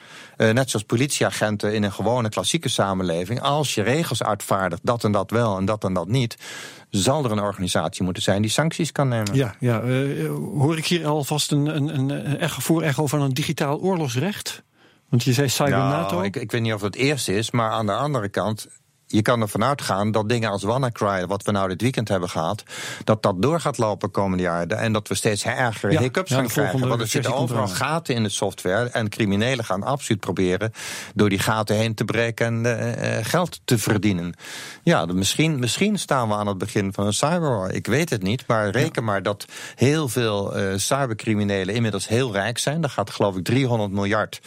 [0.51, 5.31] net zoals politieagenten in een gewone klassieke samenleving, als je regels uitvaardigt, dat en dat
[5.31, 6.37] wel en dat en dat niet,
[6.91, 9.35] zal er een organisatie moeten zijn die sancties kan nemen.
[9.35, 9.83] Ja, ja.
[9.83, 14.63] Uh, hoor ik hier alvast een, een, een, een voor-echo van een digitaal oorlogsrecht?
[15.09, 16.15] Want je zei cyber-NATO.
[16.15, 18.69] Nou, ik, ik weet niet of het eerste is, maar aan de andere kant
[19.13, 22.63] je kan ervan uitgaan dat dingen als WannaCry, wat we nou dit weekend hebben gehad,
[23.05, 24.79] dat dat door gaat lopen komende jaren.
[24.79, 26.89] En dat we steeds ergere ja, hiccups ja, gaan krijgen.
[26.89, 28.89] Want er zitten overal gaten in de software.
[28.89, 30.73] En criminelen gaan absoluut proberen
[31.15, 34.35] door die gaten heen te breken en uh, geld te verdienen.
[34.83, 37.73] Ja, misschien, misschien staan we aan het begin van een cyberwar.
[37.73, 38.45] Ik weet het niet.
[38.47, 39.11] Maar reken ja.
[39.11, 42.81] maar dat heel veel uh, cybercriminelen inmiddels heel rijk zijn.
[42.81, 44.41] Daar gaat geloof ik 300 miljard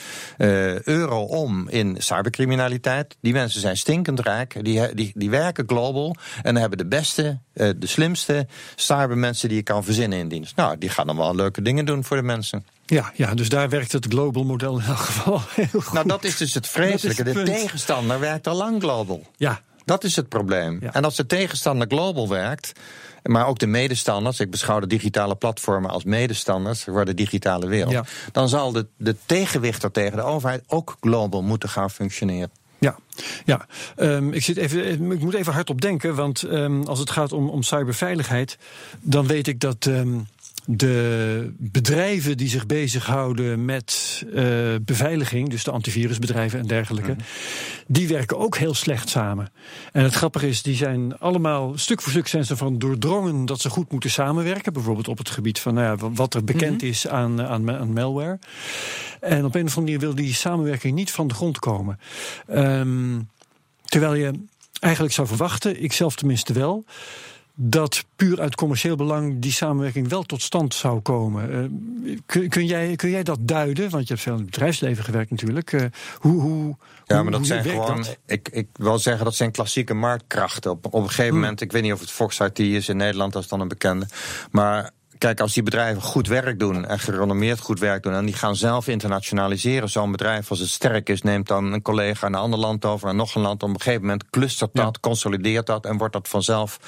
[0.83, 3.15] euro om in cybercriminaliteit.
[3.21, 4.54] Die mensen zijn stinkend rijk.
[4.61, 9.63] Die, die, die werken global en hebben de beste, uh, de slimste cybermensen die je
[9.63, 10.55] kan verzinnen in dienst.
[10.55, 12.65] Nou, die gaan dan wel leuke dingen doen voor de mensen.
[12.85, 15.93] Ja, ja, dus daar werkt het global model in elk geval heel goed.
[15.93, 17.23] Nou, dat is dus het vreselijke.
[17.23, 19.25] Het de tegenstander werkt al lang global.
[19.37, 19.61] Ja.
[19.85, 20.77] Dat is het probleem.
[20.81, 20.93] Ja.
[20.93, 22.71] En als de tegenstander global werkt,
[23.23, 27.91] maar ook de medestanders, ik beschouw de digitale platformen als medestanders voor de digitale wereld,
[27.91, 28.03] ja.
[28.31, 32.51] dan zal de, de tegenwichter tegen de overheid ook global moeten gaan functioneren.
[32.85, 32.97] Ja,
[33.45, 33.67] ja.
[33.97, 37.49] Um, ik, zit even, ik moet even hardop denken, want um, als het gaat om,
[37.49, 38.57] om cyberveiligheid,
[39.01, 39.85] dan weet ik dat.
[39.85, 40.27] Um,
[40.67, 47.17] de bedrijven die zich bezighouden met uh, beveiliging, dus de antivirusbedrijven en dergelijke, mm.
[47.87, 49.51] die werken ook heel slecht samen.
[49.91, 53.61] En het grappige is, die zijn allemaal stuk voor stuk zijn ze van doordrongen dat
[53.61, 54.73] ze goed moeten samenwerken.
[54.73, 56.87] Bijvoorbeeld op het gebied van nou ja, wat er bekend mm -hmm.
[56.87, 58.39] is aan, aan, aan, malware.
[59.19, 61.99] En op een of andere manier wil die samenwerking niet van de grond komen.
[62.49, 63.29] Um,
[63.83, 64.31] terwijl je
[64.79, 66.85] eigenlijk zou verwachten, ik zelf tenminste wel
[67.55, 71.71] dat puur uit commercieel belang die samenwerking wel tot stand zou komen.
[72.03, 73.89] Uh, kun, kun, jij, kun jij dat duiden?
[73.89, 75.71] Want je hebt veel in het bedrijfsleven gewerkt natuurlijk.
[75.71, 75.85] Uh,
[76.17, 77.95] hoe, hoe, ja, maar dat zijn gewoon.
[77.95, 78.17] Dat?
[78.25, 80.71] Ik, ik wil zeggen dat zijn klassieke marktkrachten.
[80.71, 81.39] Op, op een gegeven hmm.
[81.39, 83.67] moment, ik weet niet of het Fox IT is in Nederland, dat is dan een
[83.67, 84.07] bekende.
[84.51, 88.35] Maar kijk, als die bedrijven goed werk doen en gerenommeerd goed werk doen en die
[88.35, 92.59] gaan zelf internationaliseren, zo'n bedrijf als het sterk is, neemt dan een collega een ander
[92.59, 93.63] land over en nog een land.
[93.63, 94.99] Op een gegeven moment clustert dat, ja.
[95.01, 96.79] consolideert dat en wordt dat vanzelf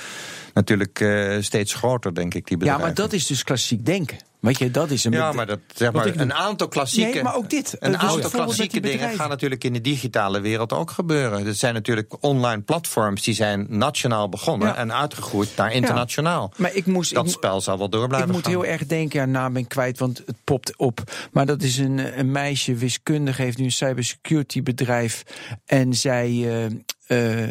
[0.58, 2.86] natuurlijk uh, steeds groter, denk ik, die bedrijven.
[2.86, 4.17] Ja, maar dat is dus klassiek denken.
[4.39, 7.13] Weet je, dat is een Ja, maar, dat, zeg maar een aantal klassieke.
[7.13, 7.76] Nee, maar ook dit.
[7.80, 11.46] Een dus aantal klassieke dingen gaan natuurlijk in de digitale wereld ook gebeuren.
[11.46, 14.76] Er zijn natuurlijk online platforms die zijn nationaal begonnen ja.
[14.76, 16.50] en uitgegroeid naar internationaal.
[16.52, 16.62] Ja.
[16.62, 18.52] Maar ik moest, dat ik, spel zal wel door blijven Ik moet gaan.
[18.52, 21.02] heel erg denken, ja, naam ben kwijt, want het popt op.
[21.32, 25.24] Maar dat is een, een meisje, wiskundige, heeft nu een cybersecurity bedrijf.
[25.65, 26.30] En zij.
[26.30, 26.65] Uh,
[27.08, 27.48] uh,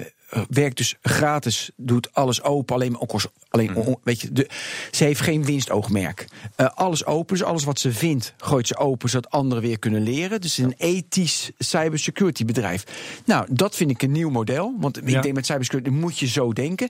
[0.48, 3.14] werkt dus gratis, doet alles open, alleen ook
[3.48, 3.96] alleen, mm.
[4.02, 4.48] weet je, de,
[4.90, 6.26] ze heeft geen winstoogmerk.
[6.56, 10.02] Uh, alles open, dus alles wat ze vindt, gooit ze open, zodat anderen weer kunnen
[10.02, 10.40] leren.
[10.40, 12.84] Dus een ethisch cybersecurity bedrijf.
[13.24, 15.16] Nou, dat vind ik een nieuw model, want ja.
[15.16, 16.88] ik denk met cybersecurity moet je zo denken.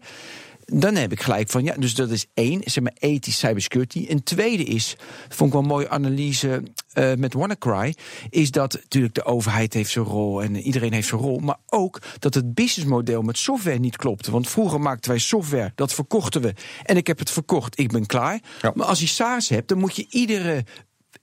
[0.72, 4.07] Dan heb ik gelijk van, ja, dus dat is één, zeg maar, ethisch cybersecurity.
[4.09, 4.96] Een tweede is,
[5.29, 6.62] vond ik wel een mooie analyse
[6.94, 7.94] uh, met WannaCry,
[8.31, 12.02] is dat natuurlijk de overheid heeft zijn rol en iedereen heeft zijn rol, maar ook
[12.18, 14.31] dat het businessmodel met software niet klopte.
[14.31, 18.07] Want vroeger maakten wij software, dat verkochten we en ik heb het verkocht, ik ben
[18.07, 18.40] klaar.
[18.62, 18.72] Ja.
[18.74, 20.64] Maar als je SaaS hebt, dan moet je iedere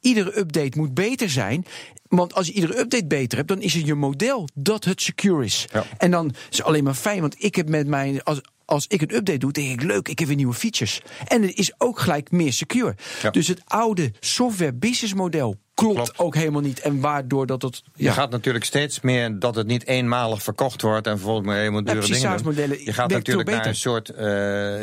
[0.03, 1.65] iedere update moet beter zijn.
[2.08, 5.45] Want als je iedere update beter hebt, dan is het je model dat het secure
[5.45, 5.65] is.
[5.73, 5.86] Ja.
[5.97, 8.23] En dan is het alleen maar fijn, want ik heb met mijn.
[8.23, 11.02] Als, als ik een update doe, denk ik leuk, ik heb weer nieuwe features.
[11.28, 12.95] En het is ook gelijk meer secure.
[13.21, 13.30] Ja.
[13.30, 16.80] Dus het oude software business model klopt, klopt, ook helemaal niet.
[16.80, 17.82] En waardoor dat het.
[17.86, 17.91] Ja.
[17.95, 21.84] Je gaat natuurlijk steeds meer dat het niet eenmalig verkocht wordt en vervolgens maar helemaal
[21.84, 22.67] dure ja, dingen.
[22.67, 22.78] Doen.
[22.84, 24.17] Je gaat natuurlijk naar een soort uh,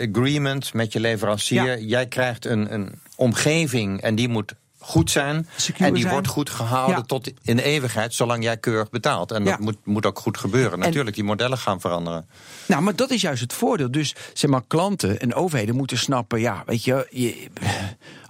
[0.09, 1.81] agreement met je leverancier.
[1.81, 5.49] Jij krijgt een, een omgeving en die moet goed zijn.
[5.57, 6.13] Secure en die zijn.
[6.15, 7.03] wordt goed gehouden Ja.
[7.03, 9.33] tot in de eeuwigheid, zolang jij keurig betaalt.
[9.33, 9.51] En Ja.
[9.51, 10.73] dat moet, moet ook goed gebeuren.
[10.73, 12.29] En- Natuurlijk, die modellen gaan veranderen.
[12.67, 13.91] Nou, maar dat is juist het voordeel.
[13.91, 17.49] Dus zeg maar, klanten en overheden moeten snappen, ja, weet je, je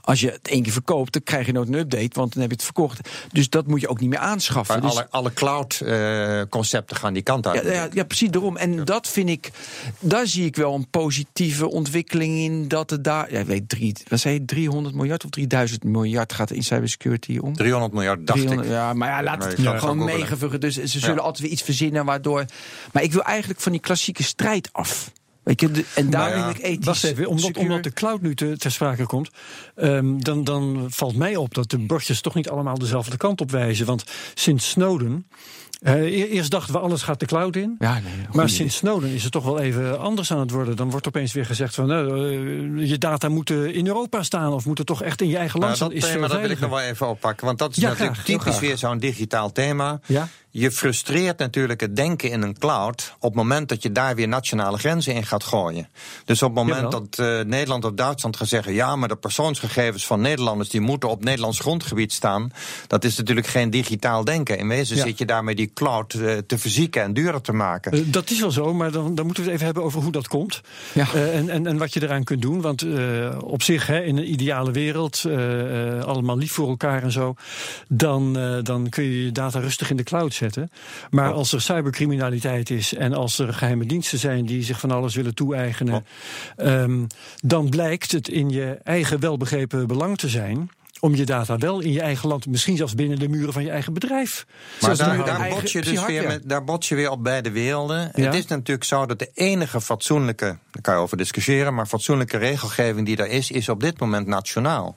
[0.03, 2.51] als je het één keer verkoopt, dan krijg je nooit een update, want dan heb
[2.51, 3.09] je het verkocht.
[3.33, 4.81] Dus dat moet je ook niet meer aanschaffen.
[4.81, 7.65] Dus- alle, alle cloud-concepten gaan die kant uit.
[7.65, 8.57] Ja, ja, ja, precies daarom.
[8.57, 9.51] En dat vind ik,
[9.99, 12.69] daar zie ik wel een positieve ontwikkeling in.
[12.69, 16.51] Dat het daar, ja, weet, drie, wat zei je, 300 miljard of 3000 miljard gaat
[16.51, 17.57] in cybersecurity om?
[17.57, 18.75] 300 miljard, dacht 300 ik.
[18.75, 20.61] Ja, maar ja, laat het gewoon meegevuggen.
[20.61, 22.45] Dus ze zullen altijd weer iets verzinnen waardoor.
[22.93, 25.11] Maar ik wil eigenlijk van die klassieke strijd af.
[25.51, 26.85] Weet je, de- en daar ja, wil ik ethisch.
[26.87, 29.31] Wacht even, omdat, omdat de cloud nu te, ter sprake komt,
[29.75, 33.51] ehm, dan, dan valt mij op dat de bordjes toch niet allemaal dezelfde kant op
[33.51, 33.87] wijzen.
[33.87, 35.27] Want sinds Snowden,
[35.81, 37.75] eh, e- eerst dachten we alles gaat de cloud in.
[37.79, 40.77] Ja, nee, Maar sinds Snowden is het toch wel even anders aan het worden.
[40.77, 42.29] Dan wordt opeens weer gezegd van nou,
[42.81, 45.65] eh, je data moeten in Europa staan of moeten toch echt in je eigen land
[45.65, 45.89] Nou, staan.
[45.89, 47.47] dat Is thema dat wil ik nog wel even oppakken.
[47.47, 50.01] Want dat is Ja, natuurlijk graag, typisch weer zo'n digitaal thema.
[50.07, 50.29] Ja?
[50.53, 54.29] Je frustreert natuurlijk het denken in een cloud op het moment dat je daar weer
[54.29, 55.89] nationale grenzen in gaat gooien.
[56.25, 57.01] Dus op het moment Jawel.
[57.09, 61.09] dat eh, Nederland of Duitsland gaat zeggen: ja, maar de persoonsgegevens van Nederlanders die moeten
[61.09, 62.51] op Nederlands grondgebied staan,
[62.87, 64.59] dat is natuurlijk geen digitaal denken.
[64.59, 65.03] In wezen Ja.
[65.05, 67.93] zit je daarmee die cloud eh, te verzieken en duurder te maken.
[67.93, 70.13] Eh, dat is wel zo, maar dan, dan moeten we het even hebben over hoe
[70.13, 70.61] dat komt.
[70.93, 71.07] Ja.
[71.15, 72.61] Eh, en, en, en wat je eraan kunt doen.
[72.61, 77.03] Want eh, op zich, hè, in een ideale wereld, eh, eh, allemaal lief voor elkaar
[77.03, 77.35] en zo.
[77.89, 80.71] Dan, eh, dan kun je je data rustig in de cloud zetten.
[81.11, 85.15] Maar als er cybercriminaliteit is en als er geheime diensten zijn die zich van alles
[85.15, 86.05] willen toe-eigenen.
[86.57, 87.05] ehm,
[87.41, 90.71] dan blijkt het in je eigen welbegrepen belang te zijn.
[91.01, 93.71] Om je data wel in je eigen land, misschien zelfs binnen de muren van je
[93.71, 94.47] eigen bedrijf.
[94.81, 95.39] Maar te daar, houden.
[95.39, 98.11] daar, bots je dus weer met, daar bots je weer op beide werelden.
[98.15, 98.25] Ja.
[98.25, 102.37] Het is natuurlijk zo dat de enige fatsoenlijke, daar kan je over discussiëren, maar fatsoenlijke
[102.37, 104.97] regelgeving die er is, is op dit moment nationaal.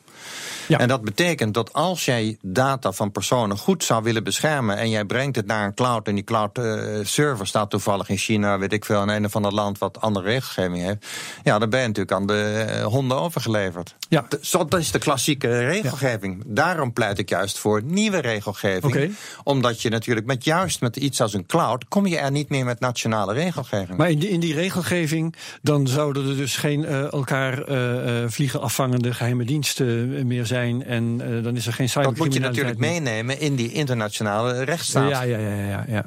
[0.68, 0.80] Ja.
[0.80, 5.06] En dat betekent dat als jij data van personen goed zou willen beschermen en jij
[5.06, 8.74] brengt het naar een cloud en die cloud eh, server staat toevallig in China, weet
[8.74, 11.06] ik veel, in een of ander land wat andere regelgeving heeft,
[11.44, 13.96] ja, dan ben je natuurlijk aan de eh, honden overgeleverd.
[14.10, 14.26] Ja.
[14.30, 16.44] Dat is de klassieke regelgeving.
[16.46, 19.16] Daarom pleit ik juist voor nieuwe regelgeving.
[19.44, 22.66] Omdat je natuurlijk met juist met iets als een cloud kom je er niet meer
[22.66, 23.98] met nationale regelgeving.
[23.98, 27.62] Maar in die, in die regelgeving, dan zouden er dus geen eh, elkaar
[28.28, 30.53] vliegen afvangende geheime diensten meer zijn.
[30.54, 33.02] En eh, dan is er geen dat moet je cybercriminaliteit natuurlijk meer.
[33.02, 35.10] meenemen in die internationale rechtsstaat.
[35.10, 35.86] Ja, ja, ja, ja.
[35.88, 36.06] ja.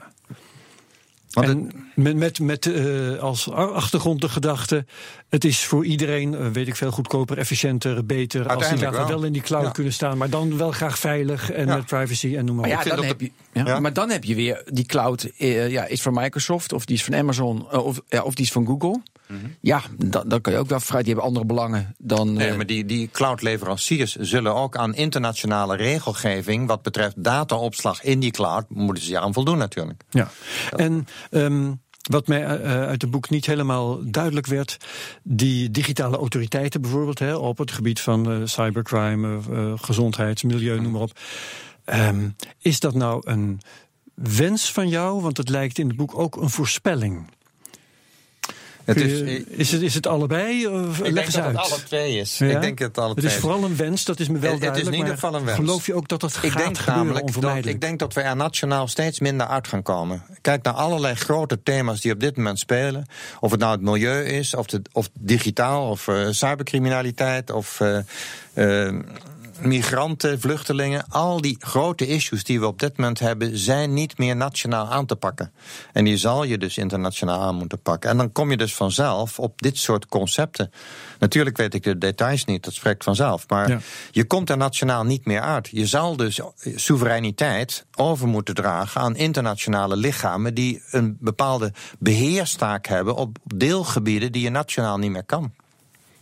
[1.31, 4.85] Want en met, met, met eh, als achtergrond de gedachte:
[5.29, 8.39] het is voor iedereen, eh, weet ik veel, goedkoper, efficiënter, beter.
[8.41, 9.17] Als die Uiteindelijk data wel.
[9.17, 9.71] wel in die cloud Ja.
[9.71, 11.75] kunnen staan, maar dan wel graag veilig en Ja.
[11.77, 12.85] met privacy en noem maar Maar op.
[12.85, 13.81] ja, dan heb de- je, ja, Ja?
[13.81, 17.15] maar dan heb je weer die cloud ja, is van Microsoft of die is van
[17.15, 19.01] Amazon of, ja, of die is van Google.
[19.61, 21.03] Ja, dan, dan kan je ook wel vrij.
[21.03, 22.33] Die hebben andere belangen dan.
[22.33, 26.67] Nee, eh, maar die, die cloud-leveranciers zullen ook aan internationale regelgeving.
[26.67, 28.65] wat betreft dataopslag in die cloud.
[28.69, 30.03] moeten ze aan voldoen natuurlijk.
[30.11, 30.31] Ja.
[30.77, 31.73] En ehm,
[32.07, 34.77] wat mij eh, uit het boek niet helemaal duidelijk werd,
[35.23, 40.93] die digitale autoriteiten bijvoorbeeld, hè, op het gebied van eh, cybercrime, eh, gezondheid, milieu, noem
[40.93, 41.19] maar op.
[41.85, 43.61] Ehm, is dat nou een
[44.15, 45.21] wens van jou?
[45.21, 47.31] Want het lijkt in het boek ook een voorspelling.
[48.87, 50.67] Het is, is, het, is het allebei?
[50.67, 51.57] Of ik leg denk eens dat uit.
[51.57, 52.39] het alle twee is.
[52.39, 52.47] Ja?
[52.47, 54.53] Ik denk dat het alle Het twee is vooral een wens, dat is me wel
[54.53, 54.97] Het- het is duidelijk.
[54.97, 55.59] in ieder geval een wens.
[55.59, 58.21] Geloof je ook dat dat Ik gaat denk gebeuren, namelijk dat, ik denk dat we
[58.21, 60.23] er nationaal steeds minder uit gaan komen.
[60.41, 63.07] Kijk naar allerlei grote thema's die op dit moment spelen.
[63.41, 67.99] Of het nou het milieu is, of, het, of digitaal, of eh, cybercriminaliteit, of eh,
[68.87, 68.95] eh,
[69.61, 71.05] migranten, vluchtelingen.
[71.09, 75.07] Al die grote issues die we op dit moment hebben, zijn niet meer nationaal aan
[75.07, 75.53] te pakken.
[75.93, 78.11] En die zal je dus internationaal aan moeten pakken.
[78.11, 80.71] En dan kom je dus vanzelf op dit soort concepten.
[81.19, 83.49] Natuurlijk weet ik de details niet, dat spreekt vanzelf.
[83.49, 83.79] Maar Ja.
[84.11, 85.69] je komt er nationaal niet meer uit.
[85.73, 86.41] Je zal dus
[86.75, 94.43] soevereiniteit over moeten dragen aan internationale lichamen die een bepaalde beheerstaak hebben op deelgebieden die
[94.43, 95.53] je nationaal niet meer kan.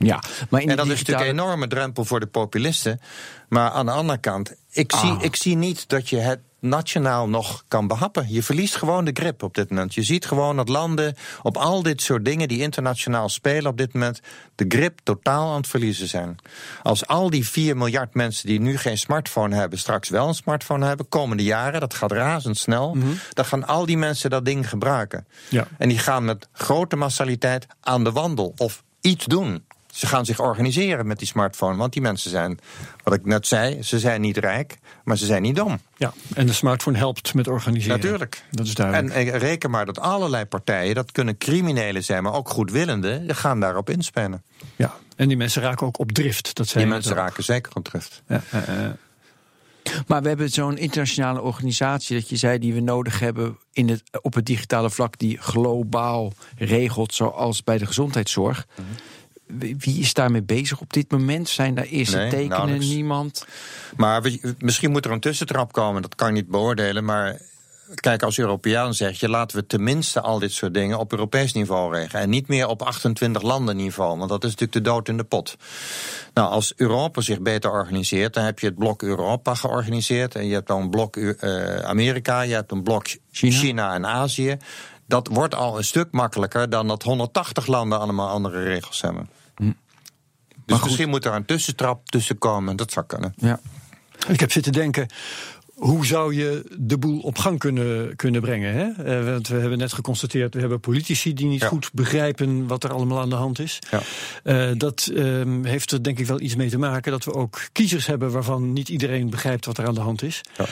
[0.05, 3.01] Ja, maar in En dat is natuurlijk een enorme drempel voor de populisten.
[3.49, 5.23] Maar aan de andere kant, ik, zie, Ah.
[5.23, 8.27] ik zie niet dat je het nationaal nog kan behappen.
[8.29, 9.95] Je verliest gewoon de grip op dit moment.
[9.95, 13.93] Je ziet gewoon dat landen op al dit soort dingen die internationaal spelen op dit
[13.93, 14.21] moment
[14.55, 16.37] de grip totaal aan het verliezen zijn.
[16.83, 20.87] Als al die 4 miljard mensen die nu geen smartphone hebben, straks wel een smartphone
[20.87, 22.97] hebben, komende jaren, dat gaat razendsnel,
[23.33, 25.27] dan gaan al die mensen dat ding gebruiken.
[25.49, 25.67] Ja.
[25.79, 29.65] En die gaan met grote massaliteit aan de wandel of iets doen.
[29.95, 31.77] Ze gaan zich organiseren met die smartphone.
[31.77, 32.59] Want die mensen zijn,
[33.03, 35.79] wat ik net zei, ze zijn niet rijk, maar ze zijn niet dom.
[35.97, 37.97] Ja, en de smartphone helpt met organiseren.
[37.97, 38.43] Natuurlijk.
[38.51, 39.15] Dat is duidelijk.
[39.15, 43.35] En eh, reken maar dat allerlei partijen, dat kunnen criminelen zijn, maar ook goedwillenden, die
[43.35, 44.43] gaan daarop inspelen.
[44.77, 44.95] ja.
[45.17, 46.55] en die mensen raken ook op drift.
[46.57, 48.23] Dat zei Die mensen raken zeker op drift.
[48.29, 48.43] Ja.
[50.07, 54.03] Maar we hebben zo'n internationale organisatie dat je zei die we nodig hebben in het,
[54.23, 58.67] op het digitale vlak die globaal regelt, zoals bij de gezondheidszorg.
[58.75, 58.85] Wie-
[59.79, 61.49] Wie is daarmee bezig op dit moment?
[61.49, 62.49] Zijn daar eerste Nee, tekenen?
[62.49, 62.87] nauwelijks.
[62.87, 63.47] Niemand?
[63.97, 67.05] Maar we- misschien moet er een tussentrap komen, dat kan ik niet beoordelen.
[67.05, 67.39] Maar
[67.95, 71.95] kijk, als Europeaan zeg je, laten we tenminste al dit soort dingen op Europees niveau
[71.95, 72.23] regelen.
[72.23, 75.25] En niet meer op 28 landen niveau, want dat is natuurlijk de dood in de
[75.25, 75.57] pot.
[76.35, 80.35] Nou, als Europa zich beter organiseert, dan heb je het blok Europa georganiseerd.
[80.35, 83.57] En je hebt dan een blok eh, Amerika, je hebt een blok China.
[83.59, 83.95] China.
[83.95, 84.57] en Azië.
[85.07, 89.29] Dat wordt al een stuk makkelijker dan dat 180 landen allemaal andere regels hebben.
[90.67, 93.35] Dus misschien moet er een tussentrap tussen komen, dat zou kunnen.
[93.37, 93.61] Ja.
[94.29, 95.07] Ik heb zitten denken.
[95.75, 98.75] Hoe zou je de boel op gang kunnen, kunnen brengen?
[98.75, 99.05] Hè?
[99.05, 101.69] Eh, want we hebben net geconstateerd, we hebben politici die niet Ja.
[101.69, 103.79] goed begrijpen wat er allemaal aan de hand is.
[103.91, 104.01] Ja.
[104.43, 107.61] Eh, dat ehm, heeft er denk ik wel iets mee te maken dat we ook
[107.73, 110.41] kiezers hebben waarvan niet iedereen begrijpt wat er aan de hand is.
[110.57, 110.65] Ja.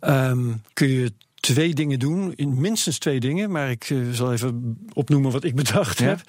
[0.00, 1.12] Ehm, kun je
[1.54, 5.54] twee dingen doen, in minstens twee dingen, maar ik eh, zal even opnoemen wat ik
[5.64, 6.06] bedacht Ja.
[6.06, 6.20] heb.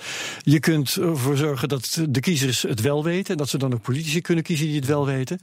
[0.41, 3.81] Je kunt ervoor zorgen dat de kiezers het wel weten en dat ze dan ook
[3.81, 5.39] politici kunnen kiezen die het wel weten.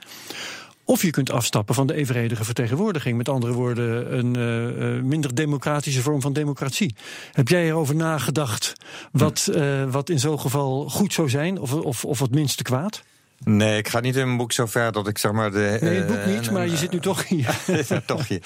[0.87, 3.17] Of je kunt afstappen van de evenredige vertegenwoordiging.
[3.17, 6.95] Met andere woorden, een eh, eh, minder democratische vorm van democratie.
[7.33, 8.73] Heb jij erover nagedacht
[9.13, 13.03] wat, eh, wat in zo'n geval goed zou zijn, of, of, of het minste kwaad?
[13.45, 15.79] Nee, ik ga niet in mijn boek zo ver dat ik zeg maar de.
[15.81, 17.59] Nee, het boek eh, niet, maar je zit nu toch hier.
[17.89, 18.43] Ja, toch hier.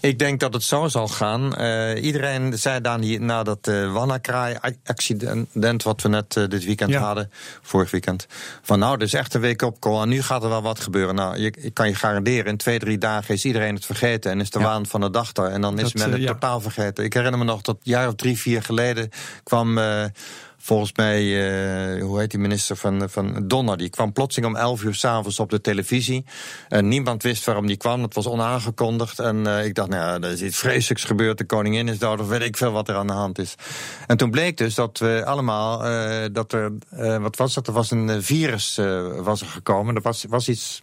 [0.00, 1.54] Ik denk dat het zo zal gaan.
[1.56, 5.82] Eh, iedereen zei dan hier, na dat uh, Wannakraai-accident...
[5.82, 7.00] wat we net eh, dit weekend Ja.
[7.00, 7.30] hadden,
[7.62, 8.26] vorig weekend...
[8.62, 11.14] van nou, is echt een week op call en nu gaat er wel wat gebeuren.
[11.14, 14.30] Nou, je, ik kan je garanderen, in twee, drie dagen is iedereen het vergeten...
[14.30, 14.64] en is de Ja.
[14.64, 17.04] waan van de dag er en dan is Dat, men eh, het totaal vergeten.
[17.04, 19.10] Ik herinner me nog dat een jaar of drie, vier geleden
[19.42, 19.78] kwam...
[20.68, 23.76] Volgens mij, eh, hoe heet die minister van, van Donner?
[23.76, 26.24] Die kwam plotseling om 11 uur s'avonds op de televisie.
[26.68, 28.02] En niemand wist waarom die kwam.
[28.02, 29.18] Het was onaangekondigd.
[29.18, 31.38] En eh, ik dacht, nou, ja, er is iets vreselijks gebeurd.
[31.38, 33.54] De koningin is dood, of weet ik veel wat er aan de hand is.
[34.06, 36.72] En toen bleek dus dat we allemaal, eh, dat er,
[37.20, 37.66] wat was dat?
[37.66, 38.80] Er was een virus
[39.22, 39.94] was gekomen.
[39.94, 40.82] Er was, was iets.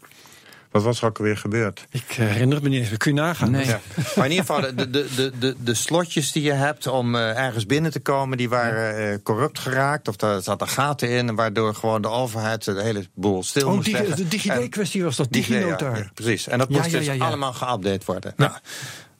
[0.75, 1.85] Wat was er ook alweer gebeurd?
[1.89, 2.89] Ik herinner het me niet eens.
[2.89, 3.51] We kunnen nagaan.
[3.51, 3.65] Nee.
[3.65, 3.79] Ja.
[4.15, 7.37] Maar in ieder geval, de, de, de, de, de slotjes die je hebt om eh,
[7.37, 10.07] ergens binnen te komen, die waren eh, corrupt geraakt.
[10.07, 13.91] Of daar zaten gaten in, waardoor gewoon de overheid de hele boel stil Oh, moest
[13.91, 14.15] leggen.
[14.15, 15.97] de DigiD-kwestie was dat, DigiNotar.
[15.97, 16.47] ja, precies.
[16.47, 17.25] En dat moest ja, dus ja, ja.
[17.25, 18.33] allemaal geüpdate worden.
[18.35, 18.51] Nou,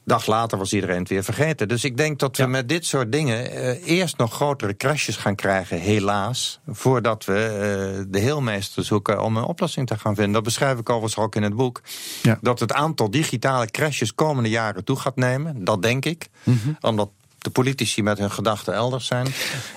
[0.06, 1.68] dag later was iedereen het weer vergeten.
[1.68, 2.48] Dus ik denk dat we Ja.
[2.48, 6.60] met dit soort dingen eh, eerst nog grotere crashes gaan krijgen, helaas.
[6.68, 10.32] Voordat we eh, de heelmeester zoeken om een oplossing te gaan vinden.
[10.32, 11.80] Dat beschrijf ik overigens ook in het boek.
[12.22, 12.38] Ja.
[12.40, 15.64] Dat het aantal digitale crashes komende jaren toe gaat nemen.
[15.64, 16.28] Dat denk ik.
[16.42, 16.56] Mhm.
[16.80, 17.10] Omdat
[17.46, 19.26] de politici met hun gedachten elders zijn.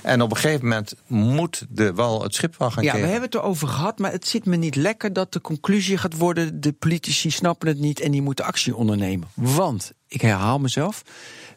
[0.02, 3.22] En op een gegeven moment moet de wel het schip wel gaan Ja, we hebben
[3.22, 6.72] het erover gehad, maar het zit me niet lekker dat de conclusie gaat worden: de
[6.72, 9.28] politici snappen het niet en die moeten actie ondernemen.
[9.34, 11.02] Want, ik herhaal mezelf,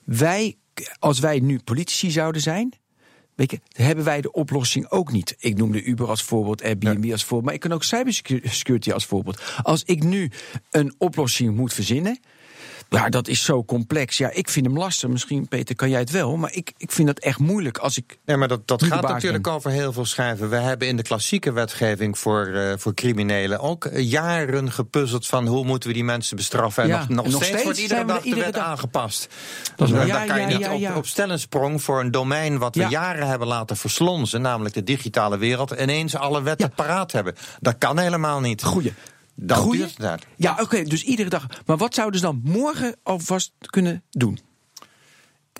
[0.05, 0.57] wij,
[0.99, 2.73] als wij nu politici zouden zijn.
[3.35, 5.35] Weet je, hebben wij de oplossing ook niet.
[5.39, 9.43] Ik noemde Uber als voorbeeld, Airbnb als voorbeeld, maar ik kan ook cybersecurity als voorbeeld.
[9.63, 10.31] Als ik nu
[10.71, 12.21] een oplossing moet verzinnen,
[12.93, 14.17] ja, dat is zo complex.
[14.19, 15.09] Ja, ik vind hem lastig.
[15.09, 18.19] Misschien, Peter, kan jij het wel, maar ik, ik vind dat echt moeilijk als ik
[18.25, 19.53] Ja, maar dat, dat gaat natuurlijk ben.
[19.53, 20.51] over heel veel schrijven.
[20.51, 25.65] We hebben in de klassieke wetgeving voor, eh, voor criminelen ook jaren gepuzzeld van hoe
[25.65, 26.83] moeten we die mensen bestraffen.
[26.83, 28.65] En Ja, nog, nog, en nog steeds, steeds wordt iedere dag de wet dag.
[28.65, 29.29] aangepast.
[29.77, 30.27] Dat is Dan waar.
[30.27, 30.91] kan je Ja, niet ja, ja, ja.
[30.91, 32.89] Op, op stellensprong voor een domein wat we Ja.
[32.89, 36.75] jaren hebben laten verslonzen, namelijk de digitale wereld, ineens alle wetten Ja.
[36.85, 37.35] paraat hebben.
[37.61, 38.63] Dat kan helemaal niet.
[38.63, 38.93] Goeie.
[39.35, 40.27] Het.
[40.37, 41.47] Ja, oké, dus iedere dag.
[41.67, 44.39] Maar wat zouden ze dan morgen alvast kunnen doen?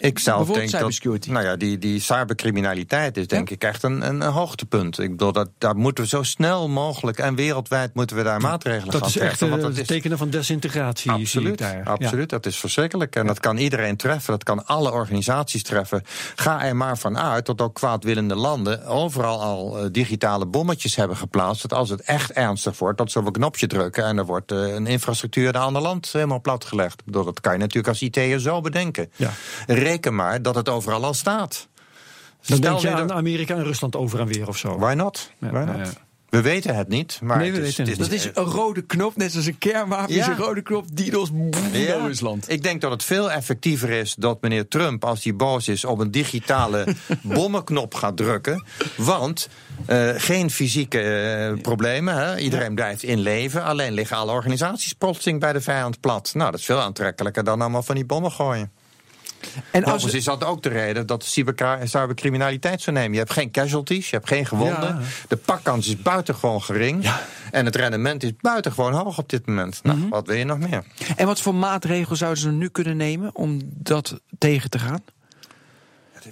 [0.01, 3.55] Ik zelf denk dat nou ja, die, die cybercriminaliteit is denk Ja.
[3.55, 4.99] ik echt een, een, een hoogtepunt.
[4.99, 8.91] Ik bedoel, dat, daar moeten we zo snel mogelijk en wereldwijd moeten we daar maatregelen
[8.91, 9.47] Dat gaan is echt treffen.
[9.49, 11.11] eh, het dat is tekenen van desintegratie.
[11.11, 11.83] Absoluut, daar.
[11.85, 12.29] absoluut.
[12.31, 13.17] Dat is verschrikkelijk.
[13.17, 14.33] En dat kan iedereen treffen.
[14.33, 16.03] Dat kan alle organisaties treffen.
[16.35, 21.17] Ga er maar van uit dat ook kwaadwillende landen overal al eh, digitale bommetjes hebben
[21.17, 21.63] geplaatst.
[21.63, 24.53] Dat als het echt ernstig wordt, dat ze op een knopje drukken en er wordt
[24.53, 27.01] eh, een infrastructuur in een ander land helemaal platgelegd.
[27.01, 29.11] Ik bedoel, dat kan je natuurlijk als IT'er zo bedenken.
[29.17, 29.31] Ja.
[29.83, 31.69] Reken maar dat het overal al staat.
[32.47, 34.79] Dan Stel denk je aan Amerika en Rusland over en weer of zo.
[34.79, 35.31] Why not?
[35.39, 35.87] Ja, Why ja, not?
[35.87, 35.93] ja.
[36.29, 38.53] We weten het niet, maar Nee, we het is, weten het is, Dat is een
[38.53, 40.21] rode knop, net zoals een kernwapen Ja.
[40.21, 40.85] is een rode knop.
[40.95, 41.97] Ja.
[41.97, 42.51] naar Rusland.
[42.51, 45.99] Ik denk dat het veel effectiever is dat meneer Trump, als hij boos is, op
[45.99, 46.87] een digitale
[47.23, 48.65] bommenknop gaat drukken.
[48.97, 49.49] Want
[49.87, 52.15] eh, geen fysieke eh, problemen.
[52.17, 52.39] Hè?
[52.39, 53.65] Iedereen blijft in leven.
[53.65, 56.31] Alleen liggen alle organisaties plotseling bij de vijand plat.
[56.35, 58.73] Nou, dat is veel aantrekkelijker dan allemaal van die bommen gooien.
[59.71, 61.25] En als is dat ook de reden dat
[61.85, 63.13] cybercriminaliteit zo neemt.
[63.13, 64.89] Je hebt geen casualties, je hebt geen gewonden.
[64.89, 65.01] Ja.
[65.29, 67.11] De pakkans is buitengewoon gering.
[67.51, 69.81] En het rendement is buitengewoon hoog op dit moment.
[69.83, 70.09] Nou, Mhm.
[70.09, 70.85] wat wil je nog meer?
[71.17, 75.03] En wat voor maatregelen zouden ze nu kunnen nemen om dat tegen te gaan?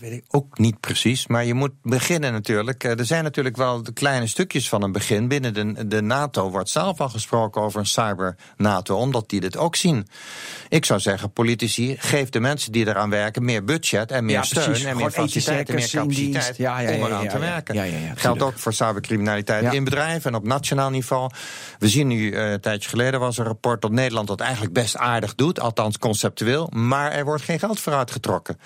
[0.01, 1.27] Dat weet ik ook niet precies.
[1.27, 2.85] Maar je moet beginnen natuurlijk.
[2.85, 5.29] Eh, Er zijn natuurlijk wel de kleine stukjes van een begin.
[5.29, 9.77] Binnen de, de NATO wordt zelf al gesproken over een cyber-NATO, omdat die dit ook
[9.77, 10.07] zien.
[10.69, 14.43] Ik zou zeggen, politici, geef de mensen die eraan werken meer budget en meer Ja,
[14.43, 14.85] steun precies.
[14.85, 17.75] en meer faciliteit en meer capaciteit Ja, ja, ja, om eraan te werken.
[18.17, 21.31] Geldt ook voor cybercriminaliteit in bedrijven en op nationaal niveau.
[21.79, 24.97] We zien nu, eh, een tijdje geleden was een rapport dat Nederland dat eigenlijk best
[24.97, 28.59] aardig doet, althans conceptueel, maar er wordt geen geld voor uitgetrokken.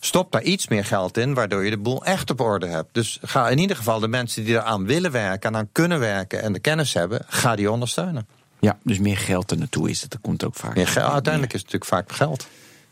[0.00, 2.88] Stop daar iets meer geld in, waardoor je de boel echt op orde hebt.
[2.92, 6.42] Dus ga in ieder geval de mensen die eraan willen werken en aan kunnen werken
[6.42, 8.26] en de kennis hebben, ga die ondersteunen.
[8.60, 10.00] Ja, dus meer geld er naartoe is.
[10.00, 10.74] Dat komt ook vaak.
[10.74, 12.46] Meer geld- uiteindelijk is het natuurlijk vaak geld.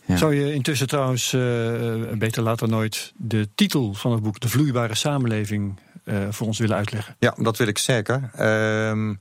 [0.04, 0.16] Ja.
[0.16, 1.40] Zou je intussen trouwens, eh,
[2.14, 6.76] beter later nooit, de titel van het boek, De Vloeibare Samenleving, eh, voor ons willen
[6.76, 7.16] uitleggen?
[7.18, 8.30] Ja, dat wil ik zeker.
[8.34, 9.14] Ehm,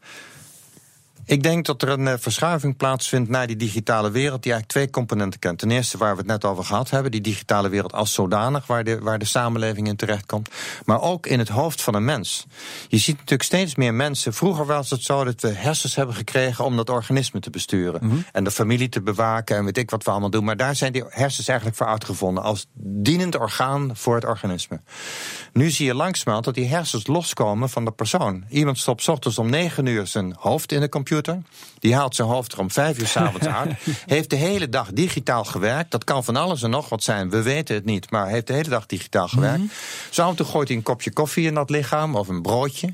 [1.27, 4.89] ik denk dat er een eh, verschuiving plaatsvindt naar die digitale wereld, die eigenlijk twee
[4.89, 5.59] componenten kent.
[5.59, 8.83] Ten eerste, waar we het net over gehad hebben, die digitale wereld als zodanig, waar
[8.83, 10.49] de, waar de samenleving in terechtkomt.
[10.85, 12.45] Maar ook in het hoofd van een mens.
[12.87, 14.33] Je ziet natuurlijk steeds meer mensen.
[14.33, 18.25] Vroeger was het zo dat we hersens hebben gekregen om dat organisme te besturen.
[18.31, 20.43] En de familie te bewaken en weet ik wat we allemaal doen.
[20.43, 24.81] Maar daar zijn die hersens eigenlijk voor uitgevonden als dienend orgaan voor het organisme.
[25.53, 28.45] Nu zie je langzamerhand dat die hersens loskomen van de persoon.
[28.49, 31.15] Iemand stopt ochtends om 9 uur zijn hoofd in de computer.
[31.79, 33.73] Die haalt zijn hoofd er om 5 uur s'avonds uit.
[34.05, 35.91] Heeft de hele dag digitaal gewerkt.
[35.91, 37.29] Dat kan van alles en nog wat zijn.
[37.29, 38.11] We weten het niet.
[38.11, 39.63] Maar heeft de hele dag digitaal gewerkt.
[40.09, 42.89] Zo af en toe gooit hij een kopje koffie in dat lichaam of een broodje.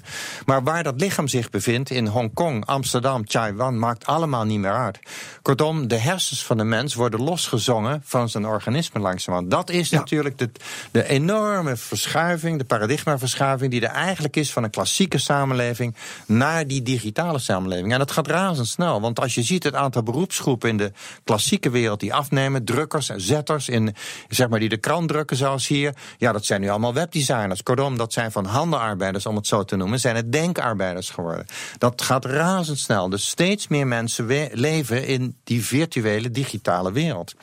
[0.45, 4.99] Maar waar dat lichaam zich bevindt, in Hongkong, Amsterdam, Taiwan, maakt allemaal niet meer uit.
[5.41, 9.51] Kortom, de hersens van de mens worden losgezongen van zijn organisme langzamerhand.
[9.51, 10.51] Dat is natuurlijk de,
[10.91, 15.95] de enorme verschuiving, de paradigmaverschuiving, die er eigenlijk is van een klassieke samenleving
[16.26, 17.91] naar die digitale samenleving.
[17.91, 20.91] En dat gaat razendsnel, want als je ziet het aantal beroepsgroepen in de
[21.24, 23.95] klassieke wereld die afnemen, drukkers en zetters, in,
[24.30, 27.64] zeg maar, die de krant drukken zoals hier, ja, dat zijn nu allemaal webdesigners.
[27.64, 31.45] Kortom, dat zijn van handenarbeiders, om het zo te noemen, zijn het denkarbeiders geworden.
[31.78, 33.09] Dat gaat razendsnel.
[33.09, 37.34] Dus steeds meer mensen leven in die virtuele digitale wereld.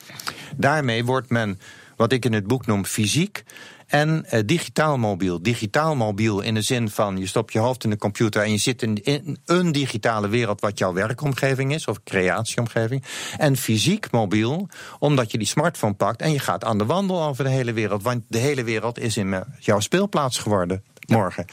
[0.55, 1.59] Daarmee wordt men,
[1.95, 3.43] wat ik in het boek noem, fysiek
[3.91, 5.41] en eh, digitaal mobiel.
[5.41, 8.57] Digitaal mobiel in de zin van je stopt je hoofd in de computer en je
[8.57, 13.03] zit in, in een digitale wereld wat jouw werkomgeving is of creatieomgeving.
[13.37, 14.67] En fysiek mobiel,
[14.99, 18.03] omdat je die smartphone pakt en je gaat aan de wandel over de hele wereld.
[18.03, 20.83] Want de hele wereld is in eh, jouw speelplaats geworden.
[21.07, 21.45] Morgen.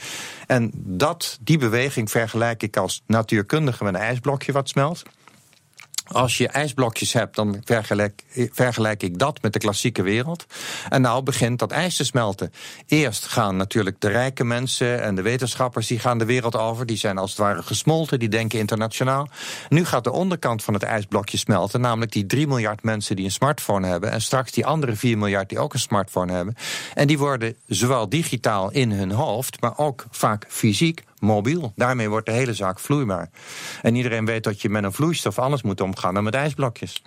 [0.47, 5.03] En dat, die beweging vergelijk ik als natuurkundige met een ijsblokje wat smelt.
[6.11, 10.45] Als je ijsblokjes hebt, dan vergelijk, vergelijk ik dat met de klassieke wereld.
[10.89, 12.53] En nou begint dat ijs te smelten.
[12.87, 16.85] Eerst gaan natuurlijk de rijke mensen en de wetenschappers, die gaan de wereld over.
[16.85, 19.29] Die zijn als het ware gesmolten, die denken internationaal.
[19.69, 23.31] Nu gaat de onderkant van het ijsblokje smelten, namelijk die 3 miljard mensen die een
[23.31, 24.11] smartphone hebben.
[24.11, 26.55] En straks die andere 4 miljard die ook een smartphone hebben.
[26.93, 31.71] En die worden zowel digitaal in hun hoofd, maar ook vaak fysiek mobiel.
[31.75, 33.29] Daarmee wordt de hele zaak vloeibaar.
[33.81, 37.01] En iedereen weet dat je met een vloeistof anders moet omgaan dan met ijsblokjes.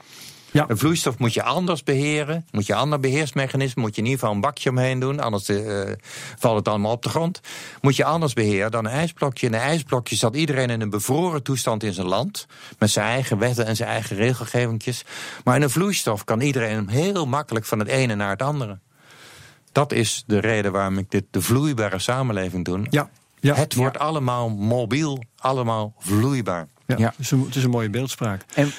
[0.52, 0.64] Ja.
[0.68, 2.46] Een vloeistof moet je anders beheren.
[2.50, 3.82] Moet je een ander beheersmechanisme.
[3.82, 5.20] Moet je in ieder geval een bakje omheen doen.
[5.20, 5.92] Anders eh,
[6.38, 7.40] valt het allemaal op de grond.
[7.80, 9.46] Moet je anders beheren dan een ijsblokje.
[9.46, 12.46] In een ijsblokje zat iedereen in een bevroren toestand in zijn land.
[12.78, 15.04] Met zijn eigen wetten en zijn eigen regelgevingjes.
[15.44, 18.78] Maar in een vloeistof kan iedereen heel makkelijk van het ene naar het andere.
[19.72, 22.80] Dat is de reden waarom ik dit de vloeibare samenleving doe.
[22.90, 23.10] Ja.
[23.42, 23.54] Ja.
[23.54, 26.68] Het wordt allemaal mobiel, allemaal vloeibaar.
[26.86, 27.08] Ja, Ja.
[27.08, 28.44] Het, is een, het is een mooie beeldspraak.
[28.54, 28.72] En,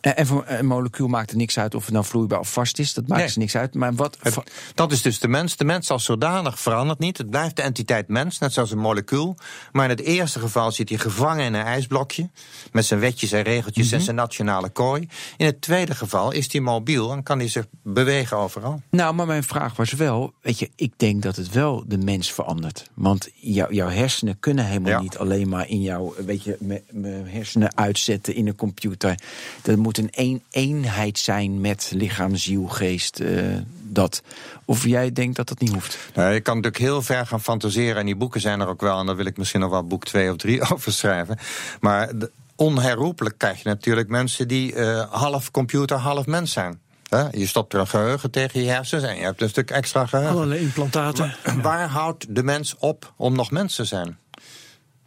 [0.00, 2.94] en voor een molecuul maakt er niks uit of het nou vloeibaar of vast is.
[2.94, 3.30] Dat maakt Nee.
[3.30, 3.74] er niks uit.
[3.74, 4.16] Maar wat.
[4.22, 4.38] Het-
[4.74, 5.56] dat is dus de mens.
[5.56, 7.18] De mens als zodanig verandert niet.
[7.18, 9.36] Het blijft de entiteit mens, net zoals een molecuul.
[9.72, 12.28] Maar in het eerste geval zit hij gevangen in een ijsblokje.
[12.72, 13.94] Met zijn wetjes en regeltjes Mhm.
[13.94, 15.08] en zijn nationale kooi.
[15.36, 18.82] In het tweede geval is hij mobiel en kan hij zich bewegen overal.
[18.90, 22.32] Nou, maar mijn vraag was wel, weet je, ik denk dat het wel de mens
[22.32, 22.90] verandert.
[22.94, 25.00] Want jou- jouw hersenen kunnen helemaal Ja.
[25.00, 29.18] niet alleen maar in jouw, weet je, me- me hersenen uitzetten in een computer.
[29.62, 33.20] Dat moet een een eenheid zijn met lichaam, ziel, geest.
[33.20, 33.44] eh,
[33.90, 34.22] dat.
[34.64, 35.98] Of jij denkt dat dat niet hoeft.
[36.14, 37.96] Nou, je kan natuurlijk heel ver gaan fantaseren.
[37.96, 38.98] En die boeken zijn er ook wel.
[38.98, 41.38] En daar wil ik misschien nog wel boek twee of drie over schrijven.
[41.80, 42.10] Maar
[42.56, 46.80] onherroepelijk krijg je natuurlijk mensen die eh, half computer, half mens zijn.
[47.08, 47.28] Hè?
[47.30, 50.34] Je stopt er een geheugen tegen je hersens en je hebt een stuk extra geheugen.
[50.34, 51.34] Allerlei implantaten.
[51.62, 54.18] Waar houdt de mens op om nog mens te zijn?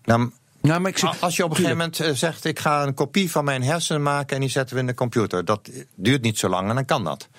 [0.04, 0.32] Nou,
[0.62, 2.94] Nou, maar ik zeg, als je op een gegeven moment eh, zegt: Ik ga een
[2.94, 5.46] kopie van mijn hersenen maken en die zetten we in de computer.
[5.46, 7.30] Dat duurt niet zo lang en dan kan dat.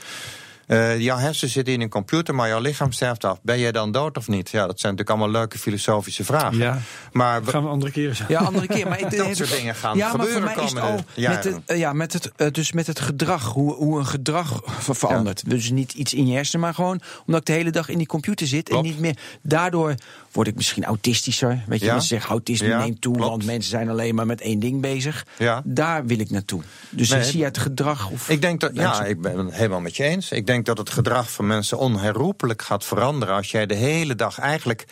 [0.66, 3.38] Uh, jouw hersen zitten in een computer, maar jouw lichaam sterft af.
[3.42, 4.50] Ben jij dan dood of niet?
[4.50, 6.56] Ja, dat zijn natuurlijk allemaal leuke filosofische vragen.
[6.56, 6.78] Ja,
[7.12, 8.88] maar gaan we andere keer Ja, andere keer.
[8.88, 11.78] Maar dat soort dingen gaan ja, gebeuren maar voor mij is het al met het,
[11.78, 15.50] ja, met het, dus met het gedrag, hoe, hoe een gedrag ver verandert.
[15.50, 18.06] Dus niet iets in je hersenen, maar gewoon omdat ik de hele dag in die
[18.06, 19.16] computer zit en niet meer.
[19.42, 19.94] Daardoor
[20.32, 21.64] word ik misschien autistischer.
[21.66, 22.00] Weet je, ja.
[22.00, 25.26] zeggen autisme neemt toe, want mensen zijn alleen maar met één ding bezig.
[25.38, 25.62] Ja.
[25.64, 26.62] Daar wil ik naartoe.
[26.90, 28.10] Dus nee, zie je het gedrag?
[28.10, 30.30] Of ik denk dat, ja, ik ben het helemaal met je eens.
[30.30, 34.38] Ik denk dat het gedrag van mensen onherroepelijk gaat veranderen als jij de hele dag
[34.38, 34.84] eigenlijk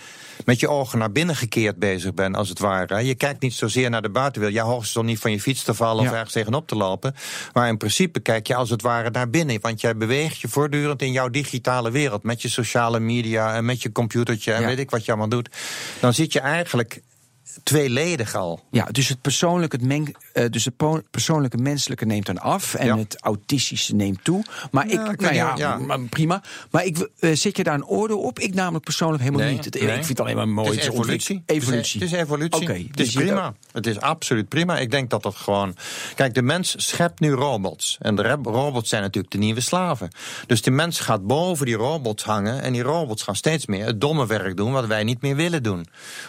[0.44, 3.04] met je ogen naar binnen gekeerd bezig bent, als het ware.
[3.04, 4.58] Je kijkt niet zozeer naar de buitenwereld.
[4.58, 7.14] Ja, hoogstens om niet van je fiets te vallen of ergens tegenop te lopen.
[7.52, 9.60] Maar in principe kijk je als het ware naar binnen.
[9.60, 12.22] Want jij beweegt je voortdurend in jouw digitale wereld.
[12.22, 15.48] Met je sociale media en met je computertje en weet ik wat je allemaal doet.
[16.00, 17.00] Dan zit je eigenlijk
[17.62, 18.64] tweeledig al.
[18.70, 20.74] Ja, dus het persoonlijke, het meng, uh, dus het
[21.10, 24.44] persoonlijke menselijke neemt dan af en het autistische neemt toe.
[24.70, 25.76] Maar ik, ik nou ja, ja.
[25.76, 26.42] Maar prima.
[26.70, 28.38] Maar ik, uh, zet je daar een orde op?
[28.38, 29.64] Ik namelijk persoonlijk helemaal niet.
[29.64, 29.82] Het, nee.
[29.82, 30.68] Ik vind het alleen maar mooi.
[30.68, 31.42] Het is evolutie.
[31.46, 32.00] evolutie.
[32.00, 32.62] Het is, evolutie.
[32.62, 33.54] Okay, het is dus prima.
[33.72, 34.78] Het is absoluut prima.
[34.78, 35.76] Ik denk dat dat gewoon.
[36.14, 37.96] Kijk, de mens schept nu robots.
[38.00, 40.10] En de robots zijn natuurlijk de nieuwe slaven.
[40.46, 42.62] Dus de mens gaat boven die robots hangen.
[42.62, 45.62] En die robots gaan steeds meer het domme werk doen wat wij niet meer willen
[45.62, 45.86] doen.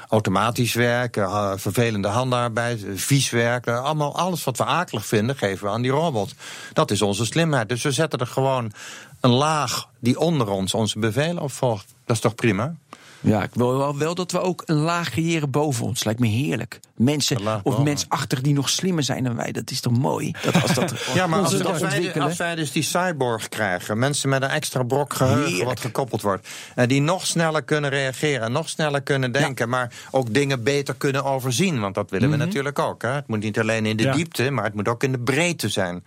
[0.10, 3.84] Automatisch werk werken, vervelende handarbeid, vies werken.
[4.00, 6.34] Alles wat we akelig vinden, geven we aan die robot.
[6.74, 7.70] Dat is onze slimheid.
[7.70, 8.72] Dus we zetten er gewoon
[9.20, 11.94] een laag die onder ons onze bevelen opvolgt.
[12.06, 12.76] Dat is toch prima?
[13.22, 16.04] Ja, ik wil wel, wel dat we ook een laag creëren boven ons.
[16.04, 16.80] Lijkt me heerlijk.
[16.96, 19.52] Mensen of mensachtig die nog slimmer zijn dan wij.
[19.52, 20.34] Dat is toch mooi?
[20.42, 24.30] Dat als dat, ja, maar als, als, wij, als, wij, dus die cyborg krijgen, mensen
[24.30, 28.70] met een extra brok geheugen wat gekoppeld wordt, en die nog sneller kunnen reageren, nog
[28.70, 31.80] sneller kunnen denken, maar ook dingen beter kunnen overzien.
[31.80, 32.46] Want dat willen we mhm.
[32.46, 33.02] natuurlijk ook.
[33.02, 33.10] Hè?
[33.10, 36.04] Het moet niet alleen in de diepte, maar het moet ook in de breedte zijn.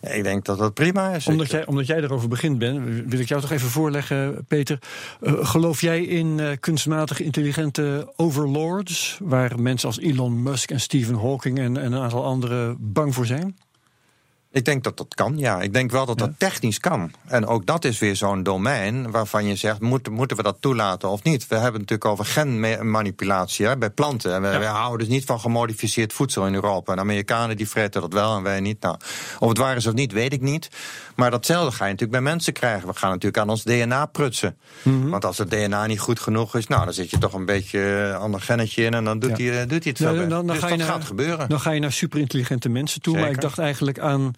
[0.00, 1.26] Ik denk dat dat prima is.
[1.26, 4.78] Omdat jij, omdat jij erover begint ben, wil ik jou toch even voorleggen, Peter.
[5.20, 11.14] Uh, geloof jij in uh, kunstmatig intelligente overlords, waar mensen als Elon Musk en Stephen
[11.14, 13.56] Hawking en, en een aantal anderen bang voor zijn?
[14.52, 15.60] Ik denk dat dat kan, ja.
[15.60, 17.12] Ik denk wel dat dat technisch kan.
[17.26, 21.08] En ook dat is weer zo'n domein waarvan je zegt: moet, moeten we dat toelaten
[21.08, 21.46] of niet?
[21.46, 24.34] We hebben het natuurlijk over genmanipulatie hè, bij planten.
[24.34, 26.92] En we, we, houden dus niet van gemodificeerd voedsel in Europa.
[26.92, 28.80] En Amerikanen die vreten dat wel en wij niet.
[28.80, 28.96] Nou,
[29.38, 30.68] of het waar is of niet, weet ik niet.
[31.16, 32.88] Maar datzelfde ga je natuurlijk bij mensen krijgen.
[32.88, 34.56] We gaan natuurlijk aan ons DNA prutsen.
[34.82, 35.08] Mhm.
[35.08, 37.78] Want als het DNA niet goed genoeg is, nou, dan zit je toch een beetje
[37.78, 40.14] een ander gennetje in en dan doet, hij, doet hij het zo.
[40.14, 41.48] dan, dan, dus ga je dat naar, gaat gebeuren.
[41.48, 43.18] Dan ga je naar superintelligente mensen toe.
[43.18, 44.32] Maar ik dacht eigenlijk aan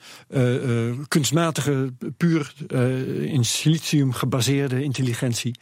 [1.08, 5.54] kunstmatige, puur uh, in silicium gebaseerde intelligentie.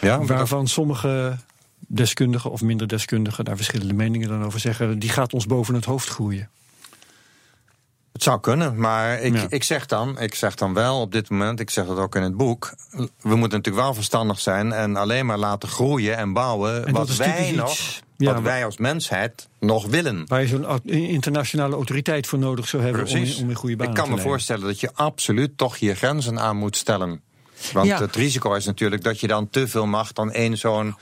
[0.00, 1.36] Ja, waarvan sommige
[1.88, 4.98] deskundigen of minder deskundigen daar verschillende meningen dan over zeggen.
[4.98, 6.48] Die gaat ons boven het hoofd groeien.
[8.22, 11.60] Het zou kunnen, maar ik, ik, zeg dan, ik zeg dan wel op dit moment,
[11.60, 13.06] ik zeg dat ook in het boek, we
[13.36, 17.78] moeten natuurlijk wel verstandig zijn en alleen maar laten groeien en bouwen wat wij nog,
[18.16, 20.24] wat wij als mensheid nog willen.
[20.26, 23.94] Waar je zo'n internationale autoriteit voor nodig zou hebben om in, om in goede banen
[23.94, 27.20] te Ik kan me voorstellen dat je absoluut toch je grenzen aan moet stellen.
[27.72, 30.96] Want het risico is natuurlijk dat je dan te veel macht aan één zo'n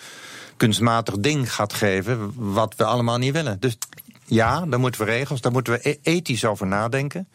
[0.56, 3.56] kunstmatig ding gaat geven, wat we allemaal niet willen.
[3.60, 3.76] Dus
[4.30, 7.28] ja, daar moeten we regels, daar moeten we e- ethisch over nadenken.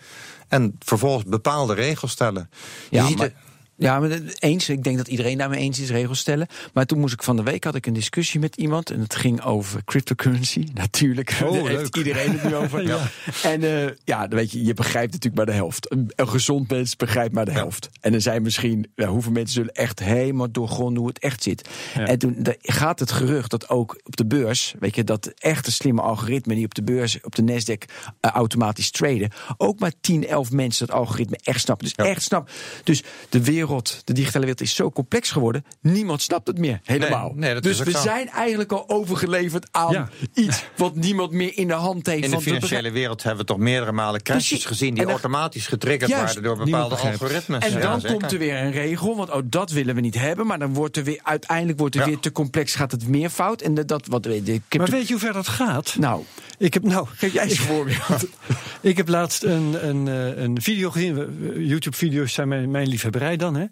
[0.47, 2.49] En vervolgens bepaalde regels stellen.
[2.89, 3.31] Ja, maar,
[3.77, 4.09] ja, maar
[4.39, 4.69] eens.
[4.69, 6.47] Ik denk dat iedereen daarmee eens is, regels stellen.
[6.73, 8.91] Maar toen moest ik van de week had ik een discussie met iemand.
[8.91, 10.67] En het ging over cryptocurrency.
[10.73, 11.39] Natuurlijk.
[11.43, 11.95] Oh, leuk.
[11.95, 12.83] iedereen het nu over.
[12.87, 13.09] ja.
[13.43, 15.91] En uh, ja, weet je, je begrijpt natuurlijk maar de helft.
[15.91, 17.89] Een, gezond mens begrijpt maar de helft.
[18.01, 21.69] En er zijn misschien, hoeveel mensen zullen echt helemaal doorgronden hoe het echt zit.
[21.93, 26.01] En toen gaat het gerucht dat ook op de beurs, weet je, dat echte slimme
[26.01, 27.89] algoritmen die op de beurs, op de Nasdaq
[28.21, 31.87] uh, automatisch traden, ook maar 10, 11 mensen dat algoritme echt snappen.
[31.87, 32.53] Dus echt snappen.
[32.83, 33.64] Dus de wereld
[34.03, 35.65] de digitale wereld is zo complex geworden.
[35.81, 37.31] Niemand snapt het meer helemaal.
[37.35, 42.05] Nee, dus we zijn eigenlijk al overgeleverd aan iets wat niemand meer in de hand
[42.05, 42.23] heeft.
[42.23, 46.43] In de financiële wereld hebben we toch meerdere malen crashes gezien die automatisch getriggerd waren
[46.43, 47.65] door bepaalde algoritmes.
[47.65, 50.47] En dan komt er weer een regel, want oh, dat willen we niet hebben.
[50.47, 53.61] Maar dan wordt er weer uiteindelijk wordt er weer te complex, gaat het meer fout.
[53.61, 55.95] En dat, wat, de, maar weet je hoe ver dat gaat?
[55.99, 56.23] Nou,
[56.57, 58.27] ik heb, nou, geef jij eens een voorbeeld.
[58.81, 61.63] ik heb laatst een, een, eh, een video gezien.
[61.67, 63.54] YouTube-video's zijn mijn, mijn liefhebberij dan.
[63.55, 63.65] Hè.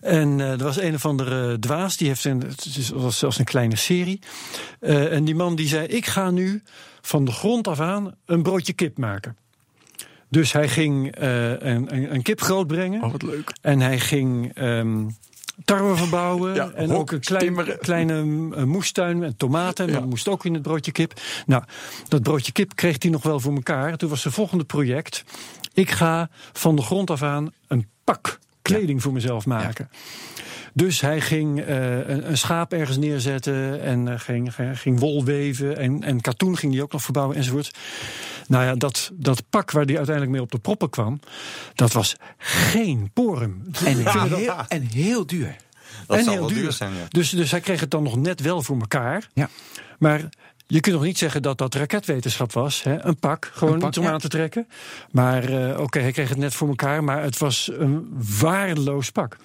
[0.00, 3.44] En uh, er was een of andere dwaas, die heeft een, het was zelfs een
[3.44, 4.20] kleine serie.
[4.80, 6.62] Uh, en die man die zei: Ik ga nu
[7.00, 9.36] van de grond af aan een broodje kip maken.
[10.28, 13.02] Dus hij ging uh, een, een, een, kip grootbrengen.
[13.02, 13.52] Oh, wat leuk.
[13.60, 14.58] En hij ging.
[14.58, 15.16] Um,
[15.64, 16.76] tarwe verbouwen.
[16.76, 18.24] en ook een klein, kleine
[18.64, 19.86] moestuin met tomaten.
[19.86, 21.20] En dat moest ook in het broodje kip.
[21.46, 21.62] Nou,
[22.08, 23.96] dat broodje kip kreeg hij nog wel voor elkaar.
[23.96, 25.24] Toen was zijn volgende project.
[25.72, 28.38] Ik ga van de grond af aan een pak
[28.74, 29.90] kleding voor mezelf maken.
[30.72, 35.76] Dus hij ging eh, een, een, schaap ergens neerzetten en uh, ging, ging wol weven
[35.76, 37.70] en, en katoen ging hij ook nog verbouwen enzovoort.
[38.46, 41.20] Nou ja, dat, dat pak waar hij uiteindelijk mee op de proppen kwam,
[41.74, 43.64] dat was geen porum.
[43.84, 43.96] En,
[44.36, 45.56] heel, en heel duur.
[46.06, 46.62] Dat en zal heel wel duur.
[46.62, 47.06] duur zijn, ja.
[47.08, 49.28] Dus, dus hij kreeg het dan nog net wel voor elkaar.
[49.32, 49.48] Ja.
[49.98, 50.28] Maar
[50.70, 52.82] je kunt nog niet zeggen dat dat raketwetenschap was.
[52.82, 53.04] Hè?
[53.04, 54.10] Een pak, gewoon Een pak, om ja.
[54.10, 54.68] aan te trekken.
[55.10, 57.04] Maar eh, oké, hij kreeg het net voor elkaar.
[57.04, 58.08] Maar het was een
[58.40, 59.36] waardeloos pak.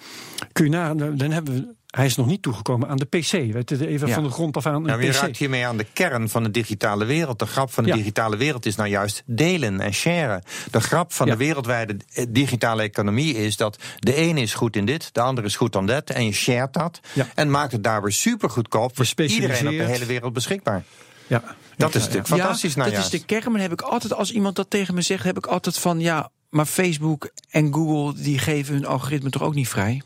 [0.52, 3.30] Kun je na, dan hebben we, hij is nog niet toegekomen aan de PC.
[3.30, 4.14] Weet je, even Ja.
[4.14, 5.14] van de grond af aan maar je PC.
[5.14, 7.38] raakt hiermee aan de kern van de digitale wereld.
[7.38, 7.96] De grap van de Ja.
[7.96, 10.42] digitale wereld is nou juist delen en sharen.
[10.70, 11.32] De grap van Ja.
[11.32, 15.46] de wereldwijde eh, digitale economie is dat de ene is goed in dit, de andere
[15.46, 16.10] is goed aan dat.
[16.10, 17.00] En je shared dat.
[17.34, 20.84] En maakt het daar weer super goedkoop voor iedereen op de hele wereld beschikbaar.
[21.26, 21.38] Ja.
[21.38, 22.70] Dat Ja, is ja, natuurlijk fantastisch.
[22.74, 23.14] ja, nou dat juist.
[23.14, 23.52] is de kern.
[23.52, 26.30] Maar heb ik altijd, als iemand dat tegen me zegt, heb ik altijd van ja,
[26.50, 30.02] maar Facebook en Google die geven hun algoritme toch ook niet vrij?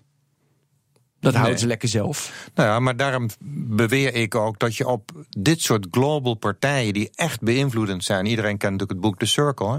[1.20, 1.60] Dat houden Nee.
[1.62, 2.48] ze lekker zelf.
[2.54, 3.28] Nou ja, maar daarom
[3.68, 8.26] beweer ik ook dat je op dit soort global partijen die echt beïnvloedend zijn.
[8.26, 9.68] Iedereen kent natuurlijk het boek The Circle.
[9.72, 9.78] Hè?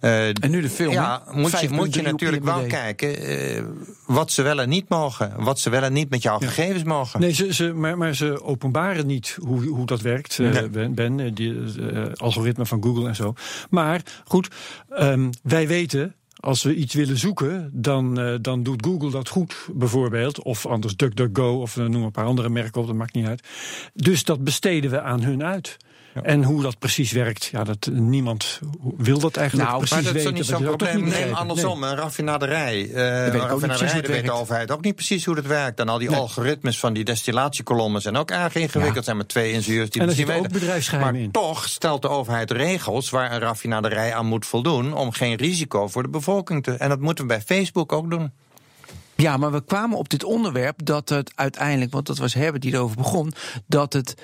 [0.00, 0.92] Eh, En nu de film.
[0.92, 3.62] Ja, moet je, 5,3 moet je op natuurlijk wel kijken eh,
[4.06, 5.32] wat ze wel en niet mogen.
[5.36, 7.20] Wat ze wel en niet met jouw gegevens mogen.
[7.20, 10.68] Nee, ze, ze, maar, maar ze openbaren niet hoe, hoe dat werkt, eh, Nee.
[10.68, 11.54] Ben, Ben, die
[12.14, 13.34] algoritme van Google en zo.
[13.70, 14.48] Maar goed,
[14.90, 16.14] ehm, wij weten.
[16.36, 20.42] Als we iets willen zoeken, dan, eh, dan doet Google dat goed, bijvoorbeeld.
[20.42, 23.42] Of anders DuckDuckGo, of eh, noem een paar andere merken op, dat maakt niet uit.
[23.94, 25.76] Dus dat besteden we aan hun uit.
[26.22, 28.60] En hoe dat precies werkt, ja, dat, niemand
[28.96, 30.34] wil dat eigenlijk Nou, precies Maar dat is weten.
[30.38, 31.08] niet zo'n probleem?
[31.08, 32.90] Neem andersom, een raffinaderij.
[32.90, 35.80] Eh ook een raffinaderij, weet de overheid ook niet precies hoe het werkt.
[35.80, 36.18] En al die Nee.
[36.18, 38.94] algoritmes van die destillatiekolommen zijn ook erg ingewikkeld.
[38.96, 39.02] Ja.
[39.02, 40.60] zijn met twee ingenieurs die En het niet zitten ook weten.
[40.60, 41.30] bedrijfsgeheimen Maar in.
[41.30, 44.94] toch stelt de overheid regels waar een raffinaderij aan moet voldoen...
[44.94, 46.72] om geen risico voor de bevolking te...
[46.72, 48.32] En dat moeten we bij Facebook ook doen.
[49.16, 52.72] Ja, maar we kwamen op dit onderwerp dat het uiteindelijk, want dat was Herbert die
[52.74, 53.32] erover begon,
[53.66, 54.14] dat het,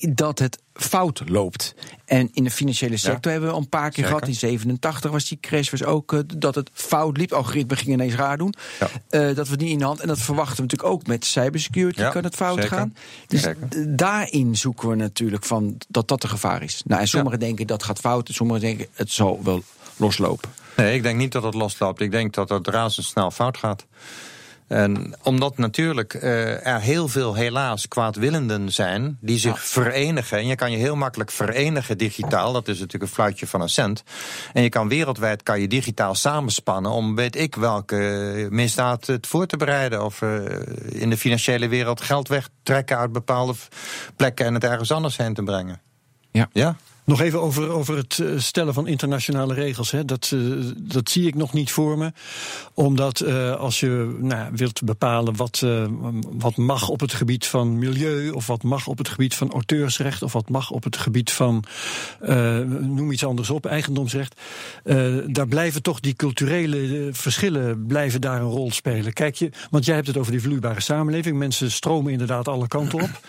[0.00, 1.74] dat het fout loopt.
[2.04, 4.10] En in de financiële sector hebben we al een paar keer Zeker.
[4.10, 4.28] gehad.
[4.28, 7.32] In 87 was die crash was ook eh, dat het fout liep.
[7.32, 8.54] Algoritmen gingen ineens raar doen.
[8.80, 8.88] Ja.
[9.08, 10.00] Eh, dat we niet in de hand.
[10.00, 12.00] En dat verwachten we natuurlijk ook met cybersecurity.
[12.00, 12.76] Ja, kan het fout zeker.
[12.76, 12.96] gaan.
[13.26, 13.46] Dus
[13.88, 16.82] daarin zoeken we natuurlijk van dat dat een gevaar is.
[16.84, 18.28] Nou, en sommigen denken dat gaat fout.
[18.28, 19.62] En sommigen denken het zal wel
[19.96, 20.50] loslopen.
[20.76, 22.00] Nee, ik denk niet dat het losloopt.
[22.00, 23.86] Ik denk dat het razendsnel fout gaat.
[24.68, 30.38] En omdat natuurlijk eh, er heel veel helaas kwaadwillenden zijn die zich verenigen.
[30.38, 32.52] En je kan je heel makkelijk verenigen digitaal.
[32.52, 34.02] Dat is natuurlijk een fluitje van een cent.
[34.52, 39.46] En je kan wereldwijd kan je digitaal samenspannen om weet ik welke misdaad het voor
[39.46, 40.04] te bereiden.
[40.04, 40.38] Of eh,
[40.88, 43.54] in de financiële wereld geld wegtrekken uit bepaalde
[44.16, 45.80] plekken en het ergens anders heen te brengen.
[46.30, 46.48] Ja.
[46.52, 46.76] Ja?
[47.06, 49.90] Nog even over, over het eh, stellen van internationale regels.
[49.90, 50.04] Hè.
[50.04, 50.40] Dat, eh,
[50.76, 52.12] dat zie ik nog niet voor me.
[52.74, 55.64] Omdat eh, als je nou, wilt bepalen wat,
[56.30, 60.22] wat mag op het gebied van milieu, of wat mag op het gebied van auteursrecht,
[60.22, 61.64] of wat mag op het gebied van,
[62.80, 64.40] noem iets anders op, eigendomsrecht.
[65.26, 69.12] daar blijven toch die culturele verschillen blijven daar een rol spelen.
[69.12, 71.36] Kijk je, want jij hebt het over die vloeibare samenleving.
[71.36, 73.20] Mensen stromen inderdaad alle kanten op.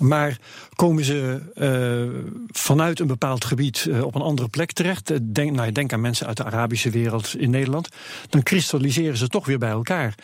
[0.00, 0.38] Maar
[0.74, 5.52] komen ze eh, vanuit een bepaald gebied eh, op een andere plek terecht, eh, denk,
[5.52, 7.88] nou, denk aan mensen uit de Arabische wereld in Nederland,
[8.28, 10.14] dan kristalliseren ze toch weer bij elkaar.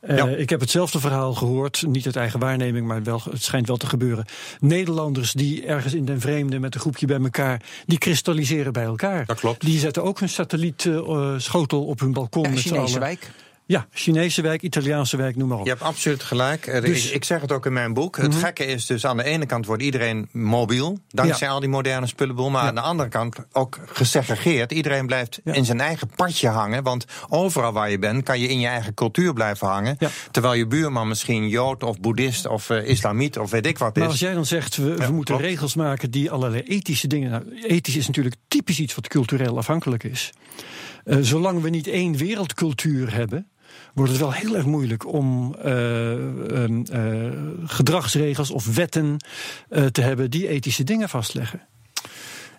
[0.00, 0.28] Eh, Ja.
[0.28, 3.86] Ik heb hetzelfde verhaal gehoord, niet uit eigen waarneming, maar wel, het schijnt wel te
[3.86, 4.24] gebeuren.
[4.60, 9.26] Nederlanders die ergens in den vreemde met een groepje bij elkaar, die kristalliseren bij elkaar.
[9.26, 9.60] Dat klopt.
[9.64, 12.42] Die zetten ook hun satellietschotel op hun balkon.
[12.42, 13.30] Ja, met Chinese wijk.
[13.70, 15.64] Ja, Chinese wijk, Italiaanse wijk, noem maar op.
[15.64, 16.64] Je hebt absoluut gelijk.
[16.82, 18.16] Dus- ik, ik zeg het ook in mijn boek.
[18.16, 22.06] Het gekke is dus aan de ene kant wordt iedereen mobiel, dankzij al die moderne
[22.06, 22.50] spullenboel.
[22.50, 24.72] Maar aan de andere kant ook gesegregeerd.
[24.72, 25.52] Iedereen blijft Ja.
[25.52, 26.82] in zijn eigen padje hangen.
[26.82, 29.98] Want overal waar je bent, kan je in je eigen cultuur blijven hangen.
[30.30, 34.04] Terwijl je buurman misschien jood of boeddhist of eh, islamiet of weet ik wat Maar
[34.04, 34.10] is.
[34.10, 35.50] als jij dan zegt, we, we moeten klopt.
[35.50, 37.30] regels maken die allerlei ethische dingen.
[37.30, 40.30] Nou, ethisch is natuurlijk typisch iets wat cultureel afhankelijk is.
[41.04, 43.48] Eh, zolang we niet één wereldcultuur hebben,
[43.94, 47.30] wordt het wel heel erg moeilijk om eh, ehm, eh,
[47.64, 49.16] gedragsregels of wetten
[49.68, 51.60] eh, te hebben die ethische dingen vastleggen.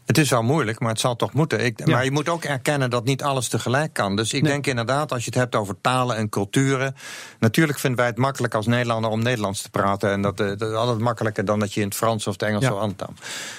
[0.05, 1.65] Het is wel moeilijk, maar het zal toch moeten.
[1.65, 1.85] Ik, Ja.
[1.93, 4.15] Maar je moet ook erkennen dat niet alles tegelijk kan.
[4.15, 4.51] Dus ik Nee.
[4.51, 6.95] denk inderdaad, als je het hebt over talen en culturen.
[7.39, 10.11] Natuurlijk vinden wij het makkelijk als Nederlander om Nederlands te praten.
[10.11, 12.63] En dat, dat is altijd makkelijker dan dat je in het Frans of het Engels
[12.63, 12.69] Ja.
[12.69, 13.15] zou aantaan.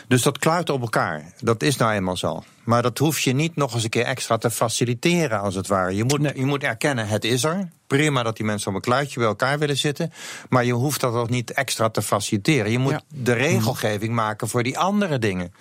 [0.08, 1.32] Dus dat kluit op elkaar.
[1.40, 2.42] Dat is nou eenmaal zo.
[2.64, 5.94] Maar dat hoef je niet nog eens een keer extra te faciliteren, als het ware.
[5.96, 6.32] Je moet, Nee.
[6.34, 7.68] je moet erkennen, het is er.
[7.86, 10.12] Prima dat die mensen op een kluitje bij elkaar willen zitten.
[10.48, 12.70] Maar je hoeft dat ook niet extra te faciliteren.
[12.70, 13.00] Je moet Ja.
[13.14, 15.52] de regelgeving maken voor die andere dingen.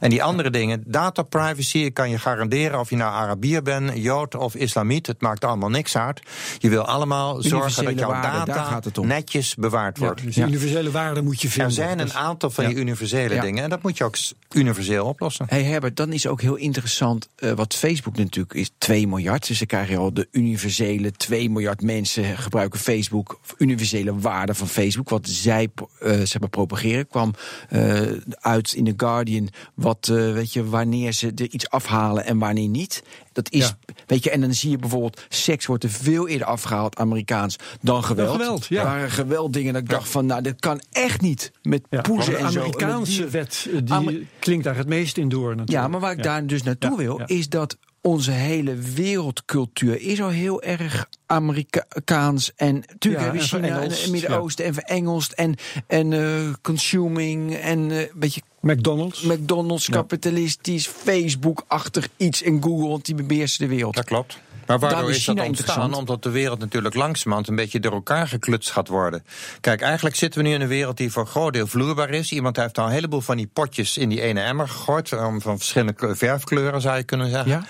[0.00, 3.90] En die andere dingen, data privacy, ik kan je garanderen of je nou Arabier bent,
[3.94, 6.22] Jood of Islamiet, het maakt allemaal niks uit.
[6.58, 10.22] Je wil allemaal zorgen dat jouw waarden, data netjes bewaard Ja, wordt.
[10.24, 11.66] dus die universele waarde moet je vinden.
[11.66, 12.80] Er zijn een is- aantal van die Ja.
[12.80, 13.40] universele Ja.
[13.40, 14.16] dingen en dat moet je ook
[14.52, 15.46] universeel oplossen.
[15.48, 19.46] Hey Herbert, dan is ook heel interessant eh, wat Facebook natuurlijk is 2 miljard.
[19.46, 23.40] Dus dan krijg al de universele 2 miljard mensen gebruiken Facebook.
[23.58, 25.08] Universele waarde van Facebook.
[25.08, 25.68] Wat zij
[26.00, 27.08] eh, zeg propageren.
[27.08, 27.34] Kwam
[27.68, 28.02] eh,
[28.40, 29.48] uit in The Guardian.
[29.74, 33.02] Wat, weet je, wanneer ze er iets afhalen en wanneer niet.
[33.32, 33.76] Dat is, Ja.
[34.06, 38.04] weet je, en dan zie je bijvoorbeeld, seks wordt er veel eerder afgehaald, Amerikaans, dan
[38.04, 38.30] geweld.
[38.36, 38.80] geweld, ja.
[38.80, 41.52] Er waren gewelddingen dat ik dacht van, nou, dit kan echt niet.
[41.62, 42.58] Met Ja, poezen en de zo.
[42.58, 45.48] Amerikaanse Met die- wet eh, die Amer- klinkt daar het meest in door.
[45.56, 45.70] Natuurlijk.
[45.70, 46.22] ja, maar waar ik Ja.
[46.22, 47.26] daar dus naartoe Ja, wil, ja.
[47.26, 52.52] is dat onze hele wereldcultuur is al heel erg Amerikaans.
[52.56, 55.34] En natuurlijk Ja, hebben China en het Midden-Oosten en verengeld.
[55.34, 55.54] En,
[55.86, 59.22] en eh, consuming en eh, een beetje McDonald's.
[59.22, 59.92] McDonald's, Ja.
[59.92, 63.94] kapitalistisch, Facebook-achtig iets en Google, want die beheersen de wereld.
[63.94, 64.38] Dat klopt.
[64.66, 65.94] Maar waardoor is is dat ontstaan?
[65.94, 69.24] Omdat de wereld natuurlijk langzamerhand een beetje door elkaar geklutst gaat worden.
[69.60, 72.32] Kijk, eigenlijk zitten we nu in een wereld die voor een groot deel vloeibaar is.
[72.32, 75.08] Iemand heeft al een heleboel van die potjes in die ene emmer gegooid.
[75.08, 77.50] Van verschillende kleur- verfkleuren zou je kunnen zeggen.
[77.50, 77.64] Ja?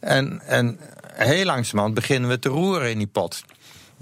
[0.00, 0.78] En, en
[1.14, 3.42] heel langzamerhand beginnen we te roeren in die pot.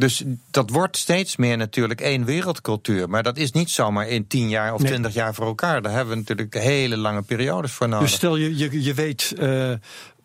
[0.00, 3.08] Dus dat wordt steeds meer natuurlijk één wereldcultuur.
[3.08, 4.90] Maar dat is niet zomaar in tien jaar of Nee.
[4.90, 5.82] twintig jaar voor elkaar.
[5.82, 8.06] Daar hebben we natuurlijk hele lange periodes voor nodig.
[8.08, 9.78] Dus stel je, je, je weet eh, eh,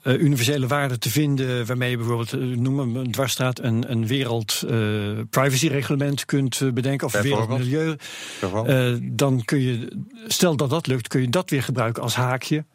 [0.04, 4.64] universele waarden te vinden waarmee je bijvoorbeeld, eh, noem maar een dwarsstraat, een, een wereld
[4.70, 4.78] eh,
[5.30, 7.96] privacyreglement kunt eh, bedenken of een wereldmilieu.
[8.66, 9.88] Eh, dan kun je,
[10.28, 12.66] stel dat dat lukt, kun je dat weer gebruiken als haakje.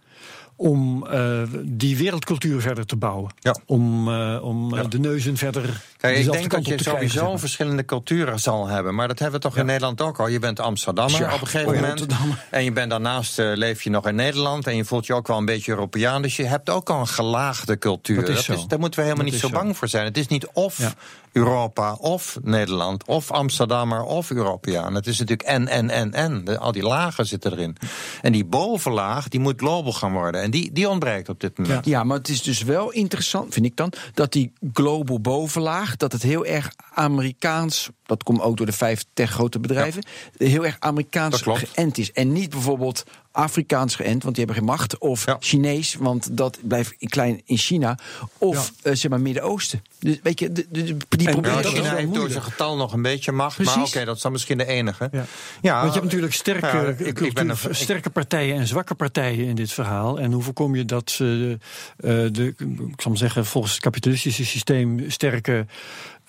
[0.62, 3.30] Om eh, die wereldcultuur verder te bouwen.
[3.38, 3.56] Ja.
[3.66, 4.88] Om, eh, om eh, Ja.
[4.88, 5.82] de neuzen verder.
[5.96, 7.38] Kijk, ik denk dat je krijgen, sowieso zeg maar.
[7.38, 8.94] verschillende culturen zal hebben.
[8.94, 9.60] Maar dat hebben we toch Ja.
[9.60, 10.28] in Nederland ook al.
[10.28, 12.06] Je bent Amsterdammer op een gegeven oh moment.
[12.50, 14.66] En je bent daarnaast leef je nog in Nederland.
[14.66, 16.22] En je voelt je ook wel een beetje Europeaan.
[16.22, 18.20] Dus je hebt ook al een gelaagde cultuur.
[18.20, 19.52] Dat is daar moeten we helemaal Dat niet zo zo.
[19.54, 20.04] bang voor zijn.
[20.04, 20.94] Het is niet of.
[21.32, 23.04] Europa of Nederland.
[23.06, 24.94] Of Amsterdammer of Europeaan.
[24.94, 26.58] Het is natuurlijk en, en, en, en.
[26.58, 27.76] Al die lagen zitten erin.
[28.22, 30.42] En die bovenlaag, die moet global gaan worden.
[30.42, 31.86] En die, die ontbreekt op dit moment.
[31.86, 36.12] Ja, maar het is dus wel interessant, vind ik dan, dat die global bovenlaag, dat
[36.12, 40.04] het heel erg Amerikaans, dat komt ook door de vijf tech grote bedrijven,
[40.36, 42.12] heel erg Amerikaans geënt is.
[42.12, 44.98] En niet bijvoorbeeld Afrikaans geënt, want die hebben geen macht.
[44.98, 45.36] Of Ja.
[45.40, 47.98] Chinees, want dat blijft in klein in China.
[48.38, 49.82] Of eh, zeg maar Midden-Oosten.
[49.98, 52.42] Dus weet je, de, de, die En proberen Ja, dat is China heeft door zijn
[52.42, 53.58] getal nog een beetje macht.
[53.58, 53.94] Maar Precies.
[53.94, 55.08] oké, dat is dan misschien de enige.
[55.12, 55.24] Ja.
[55.60, 58.94] Ja, Want je hebt natuurlijk sterke, ja, ik- ik ben een- sterke partijen en zwakke
[58.94, 60.20] partijen in dit verhaal.
[60.20, 61.58] En hoe voorkom je dat eh, eh,
[62.32, 62.54] de,
[62.90, 65.66] ik zal maar zeggen, volgens het kapitalistische systeem sterke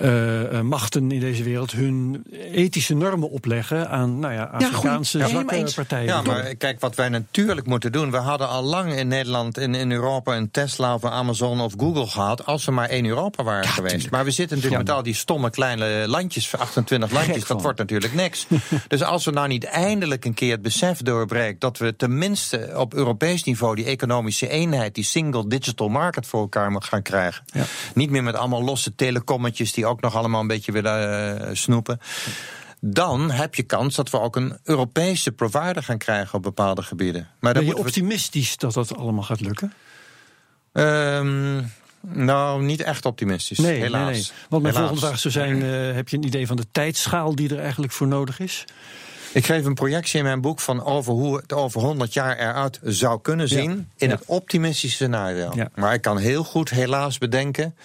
[0.02, 4.44] eh, eh, machten in deze wereld hun ethische normen opleggen aan nou ja.
[4.44, 5.74] Afrikaanse Ja, zwakke eens.
[5.74, 6.06] partijen.
[6.06, 8.12] Ja, maar kijk, wat wij natuurlijk moeten doen.
[8.12, 11.74] We hadden al lang in Nederland, in, in Europa, een Tesla of een Amazon of
[11.78, 12.46] Google gehad.
[12.46, 13.94] als we maar één Europa waren geweest.
[13.94, 14.14] tuurlijk.
[14.14, 17.46] Maar we zitten natuurlijk met al die stomme kleine landjes, 28 landjes.
[17.46, 18.48] Dat wordt natuurlijk niks.
[18.88, 21.60] dus als we nou niet eindelijk een keer het besef doorbreken.
[21.60, 26.72] dat we tenminste op Europees niveau die economische eenheid, die single digital market voor elkaar
[26.72, 27.44] moeten gaan krijgen.
[27.46, 27.64] Ja.
[27.94, 32.00] Niet meer met allemaal losse telecommetjes die ook nog allemaal een beetje willen eh, snoepen.
[32.80, 37.30] Dan heb je kans dat we ook een Europese provider gaan krijgen op bepaalde gebieden.
[37.40, 39.74] Maar ben je we optimistisch dat dat allemaal gaat lukken?
[40.74, 41.62] Ehm,
[42.02, 43.58] nou, niet echt optimistisch.
[43.58, 44.06] Nee, helaas.
[44.06, 44.32] nee, nee.
[44.50, 44.90] Want mijn Helaas.
[44.90, 47.92] volgende vraag zou zijn: eh, heb je een idee van de tijdschaal die er eigenlijk
[47.92, 48.66] voor nodig is?
[49.34, 52.80] Ik geef een projectie in mijn boek van over hoe het over 100 jaar eruit
[52.84, 53.70] zou kunnen zien.
[53.72, 53.76] Ja.
[53.98, 54.16] In Ja.
[54.16, 55.52] het optimistische scenario.
[55.56, 55.70] Ja.
[55.76, 57.76] Maar ik kan heel goed, helaas, bedenken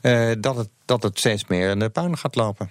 [0.00, 2.70] eh, dat, het, dat het steeds meer in de puin gaat lopen.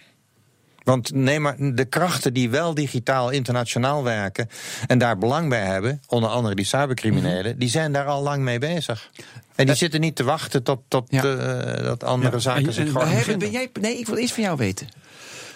[0.83, 4.49] Want neem maar de krachten die wel digitaal internationaal werken
[4.87, 7.59] en daar belang bij hebben, onder andere die cybercriminelen, Mhm.
[7.59, 9.09] die zijn daar al lang mee bezig.
[9.55, 11.23] En die zitten niet te wachten tot, tot Ja.
[11.23, 12.39] eh, dat andere Ja.
[12.39, 14.87] zaken En- zich gewoon ben jij, nee, ik wil eerst van jou weten.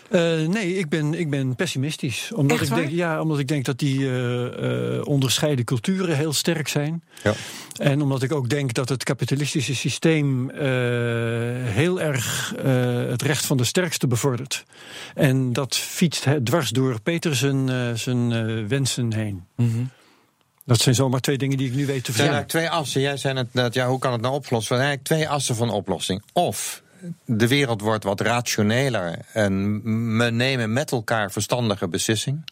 [0.09, 2.31] Eh, nee, ik ben, ik ben pessimistisch.
[2.35, 6.33] Omdat Echt ik, denk, ja, omdat ik denk dat die eh, eh, onderscheiden culturen heel
[6.33, 7.03] sterk zijn.
[7.23, 7.33] Ja.
[7.77, 10.59] En omdat ik ook denk dat het kapitalistische systeem eh,
[11.63, 14.65] heel erg eh, het recht van de sterkste bevordert.
[15.15, 19.43] En dat fietst dwars door Peter zijn, eh, zijn eh, wensen heen.
[20.65, 22.33] Dat zijn zomaar twee dingen die ik nu weet te Er zijn vertellen.
[22.33, 23.01] eigenlijk twee assen.
[23.01, 24.75] Jij zei het net, ja, hoe kan het nou oplossen?
[24.75, 26.23] Er zijn eigenlijk twee assen van oplossing.
[26.33, 26.81] Of
[27.25, 29.81] de wereld wordt wat rationeler en
[30.17, 32.43] we nemen met elkaar verstandige beslissingen.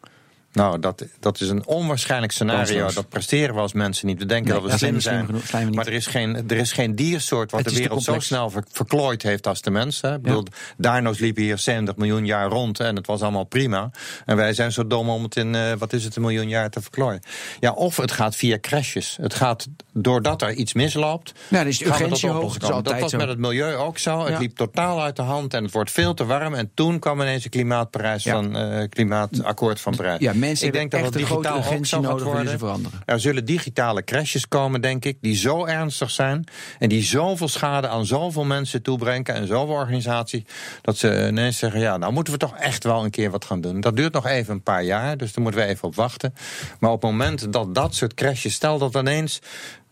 [0.57, 2.91] Nou, dat, dat is een onwaarschijnlijk scenario.
[2.93, 4.19] Dat presteren we als mensen niet.
[4.19, 5.25] We denken Nee, dat we zijn slim zijn.
[5.25, 5.75] genoeg, zijn we niet.
[5.77, 8.63] maar er is, geen, er is geen diersoort wat Het de wereld zo snel ver-
[8.71, 10.13] verklooid heeft als de mensen.
[10.13, 10.43] Ik bedoel,
[10.77, 13.89] dino's liepen hier 70 miljoen jaar rond en het was allemaal prima.
[14.25, 16.69] En wij zijn zo dom om het in, eh, wat is het, een miljoen jaar
[16.69, 17.19] te verklooien.
[17.59, 19.17] Ja, of het gaat via crashes.
[19.21, 21.33] Het gaat doordat er iets misloopt.
[21.47, 22.57] Ja, dan is de urgentie hoog.
[22.57, 23.17] Dat was zo.
[23.17, 24.19] met het milieu ook zo.
[24.19, 24.37] Het Ja.
[24.39, 26.53] liep totaal uit de hand en het wordt veel te warm.
[26.53, 28.33] En toen kwam ineens een klimaatprijs Ja.
[28.33, 30.19] van eh, klimaatakkoord van Parijs.
[30.19, 32.59] Ja, mensen Ik denk dat echt een grote digitaal ook urgentie nodig ze worden.
[32.59, 32.99] veranderen.
[33.05, 36.43] Er zullen digitale crashes komen, denk ik, die zo ernstig zijn.
[36.79, 40.45] En die zoveel schade aan zoveel mensen toebrengen en zoveel organisatie.
[40.81, 43.61] Dat ze ineens zeggen: ja, nou moeten we toch echt wel een keer wat gaan
[43.61, 43.81] doen.
[43.81, 46.33] Dat duurt nog even een paar jaar, dus daar moeten we even op wachten.
[46.79, 49.39] Maar op het moment dat dat soort crashes, stel dat ineens.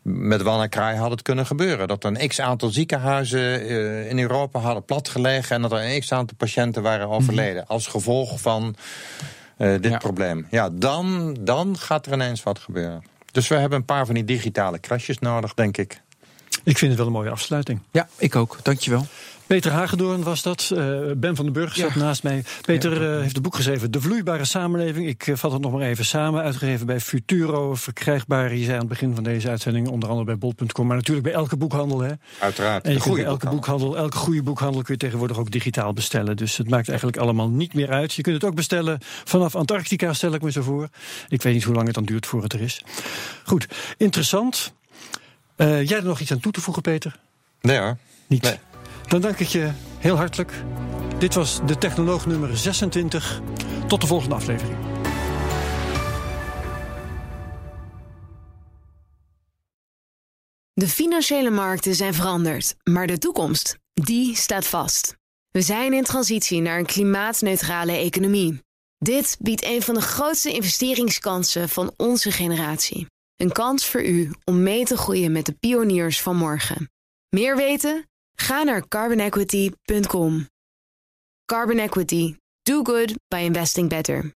[0.02, 1.88] Met WannaCry had het kunnen gebeuren.
[1.88, 5.56] Dat er een x aantal ziekenhuizen eh, in Europa hadden platgelegen.
[5.56, 7.68] en dat er een x aantal patiënten waren overleden.
[7.68, 8.76] Als gevolg van
[9.58, 9.98] eh, dit Ja.
[9.98, 10.48] probleem.
[10.52, 13.04] Ja, dan, dan gaat er ineens wat gebeuren.
[13.32, 16.02] Dus we hebben een paar van die digitale crashes nodig, denk ik.
[16.64, 17.80] Ik vind het wel een mooie afsluiting.
[17.92, 18.58] Ja, ik ook.
[18.64, 19.06] Dankjewel.
[19.48, 20.72] Peter Hagedoorn was dat.
[20.76, 22.00] Eh, ben van den Burg zat Ja.
[22.00, 22.44] naast mij.
[22.62, 25.08] Peter eh, heeft een boek geschreven, De Vloeibare Samenleving.
[25.08, 26.44] Ik eh, vat het nog maar even samen.
[26.44, 28.56] Uitgegeven bij Futuro, verkrijgbaar.
[28.56, 30.88] Je zei aan het begin van deze uitzending, onder andere bij bol.com.
[30.88, 32.00] Maar natuurlijk bij elke boekhandel.
[32.00, 32.12] Hè.
[32.40, 32.86] Uiteraard.
[32.86, 33.98] En je kunt bij elke boekhandel.
[33.98, 36.38] elke goede boekhandel kun je tegenwoordig ook digitaal bestellen.
[36.38, 38.14] Dus het maakt eigenlijk allemaal niet meer uit.
[38.14, 40.88] Je kunt het ook bestellen vanaf Antarctica, stel ik me zo voor.
[41.28, 42.84] Ik weet niet hoe lang het dan duurt voor het er is.
[43.44, 43.68] Goed,
[43.98, 44.74] interessant.
[45.56, 47.16] Eh, jij er nog iets aan toe te voegen, Peter?
[47.62, 47.98] Nee hoor.
[48.28, 48.42] Niet.
[48.44, 48.58] Nee.
[49.08, 50.54] Dan dank ik je heel hartelijk.
[51.18, 53.42] Dit was de Technoloog nummer 26.
[53.88, 54.78] Tot de volgende aflevering.
[60.74, 65.16] De financiële markten zijn veranderd, maar de toekomst, die staat vast.
[65.52, 68.64] We zijn in transitie naar een klimaatneutrale economie.
[68.98, 73.08] Dit biedt een van de grootste investeringskansen van onze generatie.
[73.36, 76.92] Een kans voor u om mee te groeien met de pioniers van morgen.
[77.30, 78.06] Meer weten?
[78.36, 80.48] Ga naar carbonequity.com.
[81.46, 82.36] Carbon Equity.
[82.64, 84.34] Do good by investing better.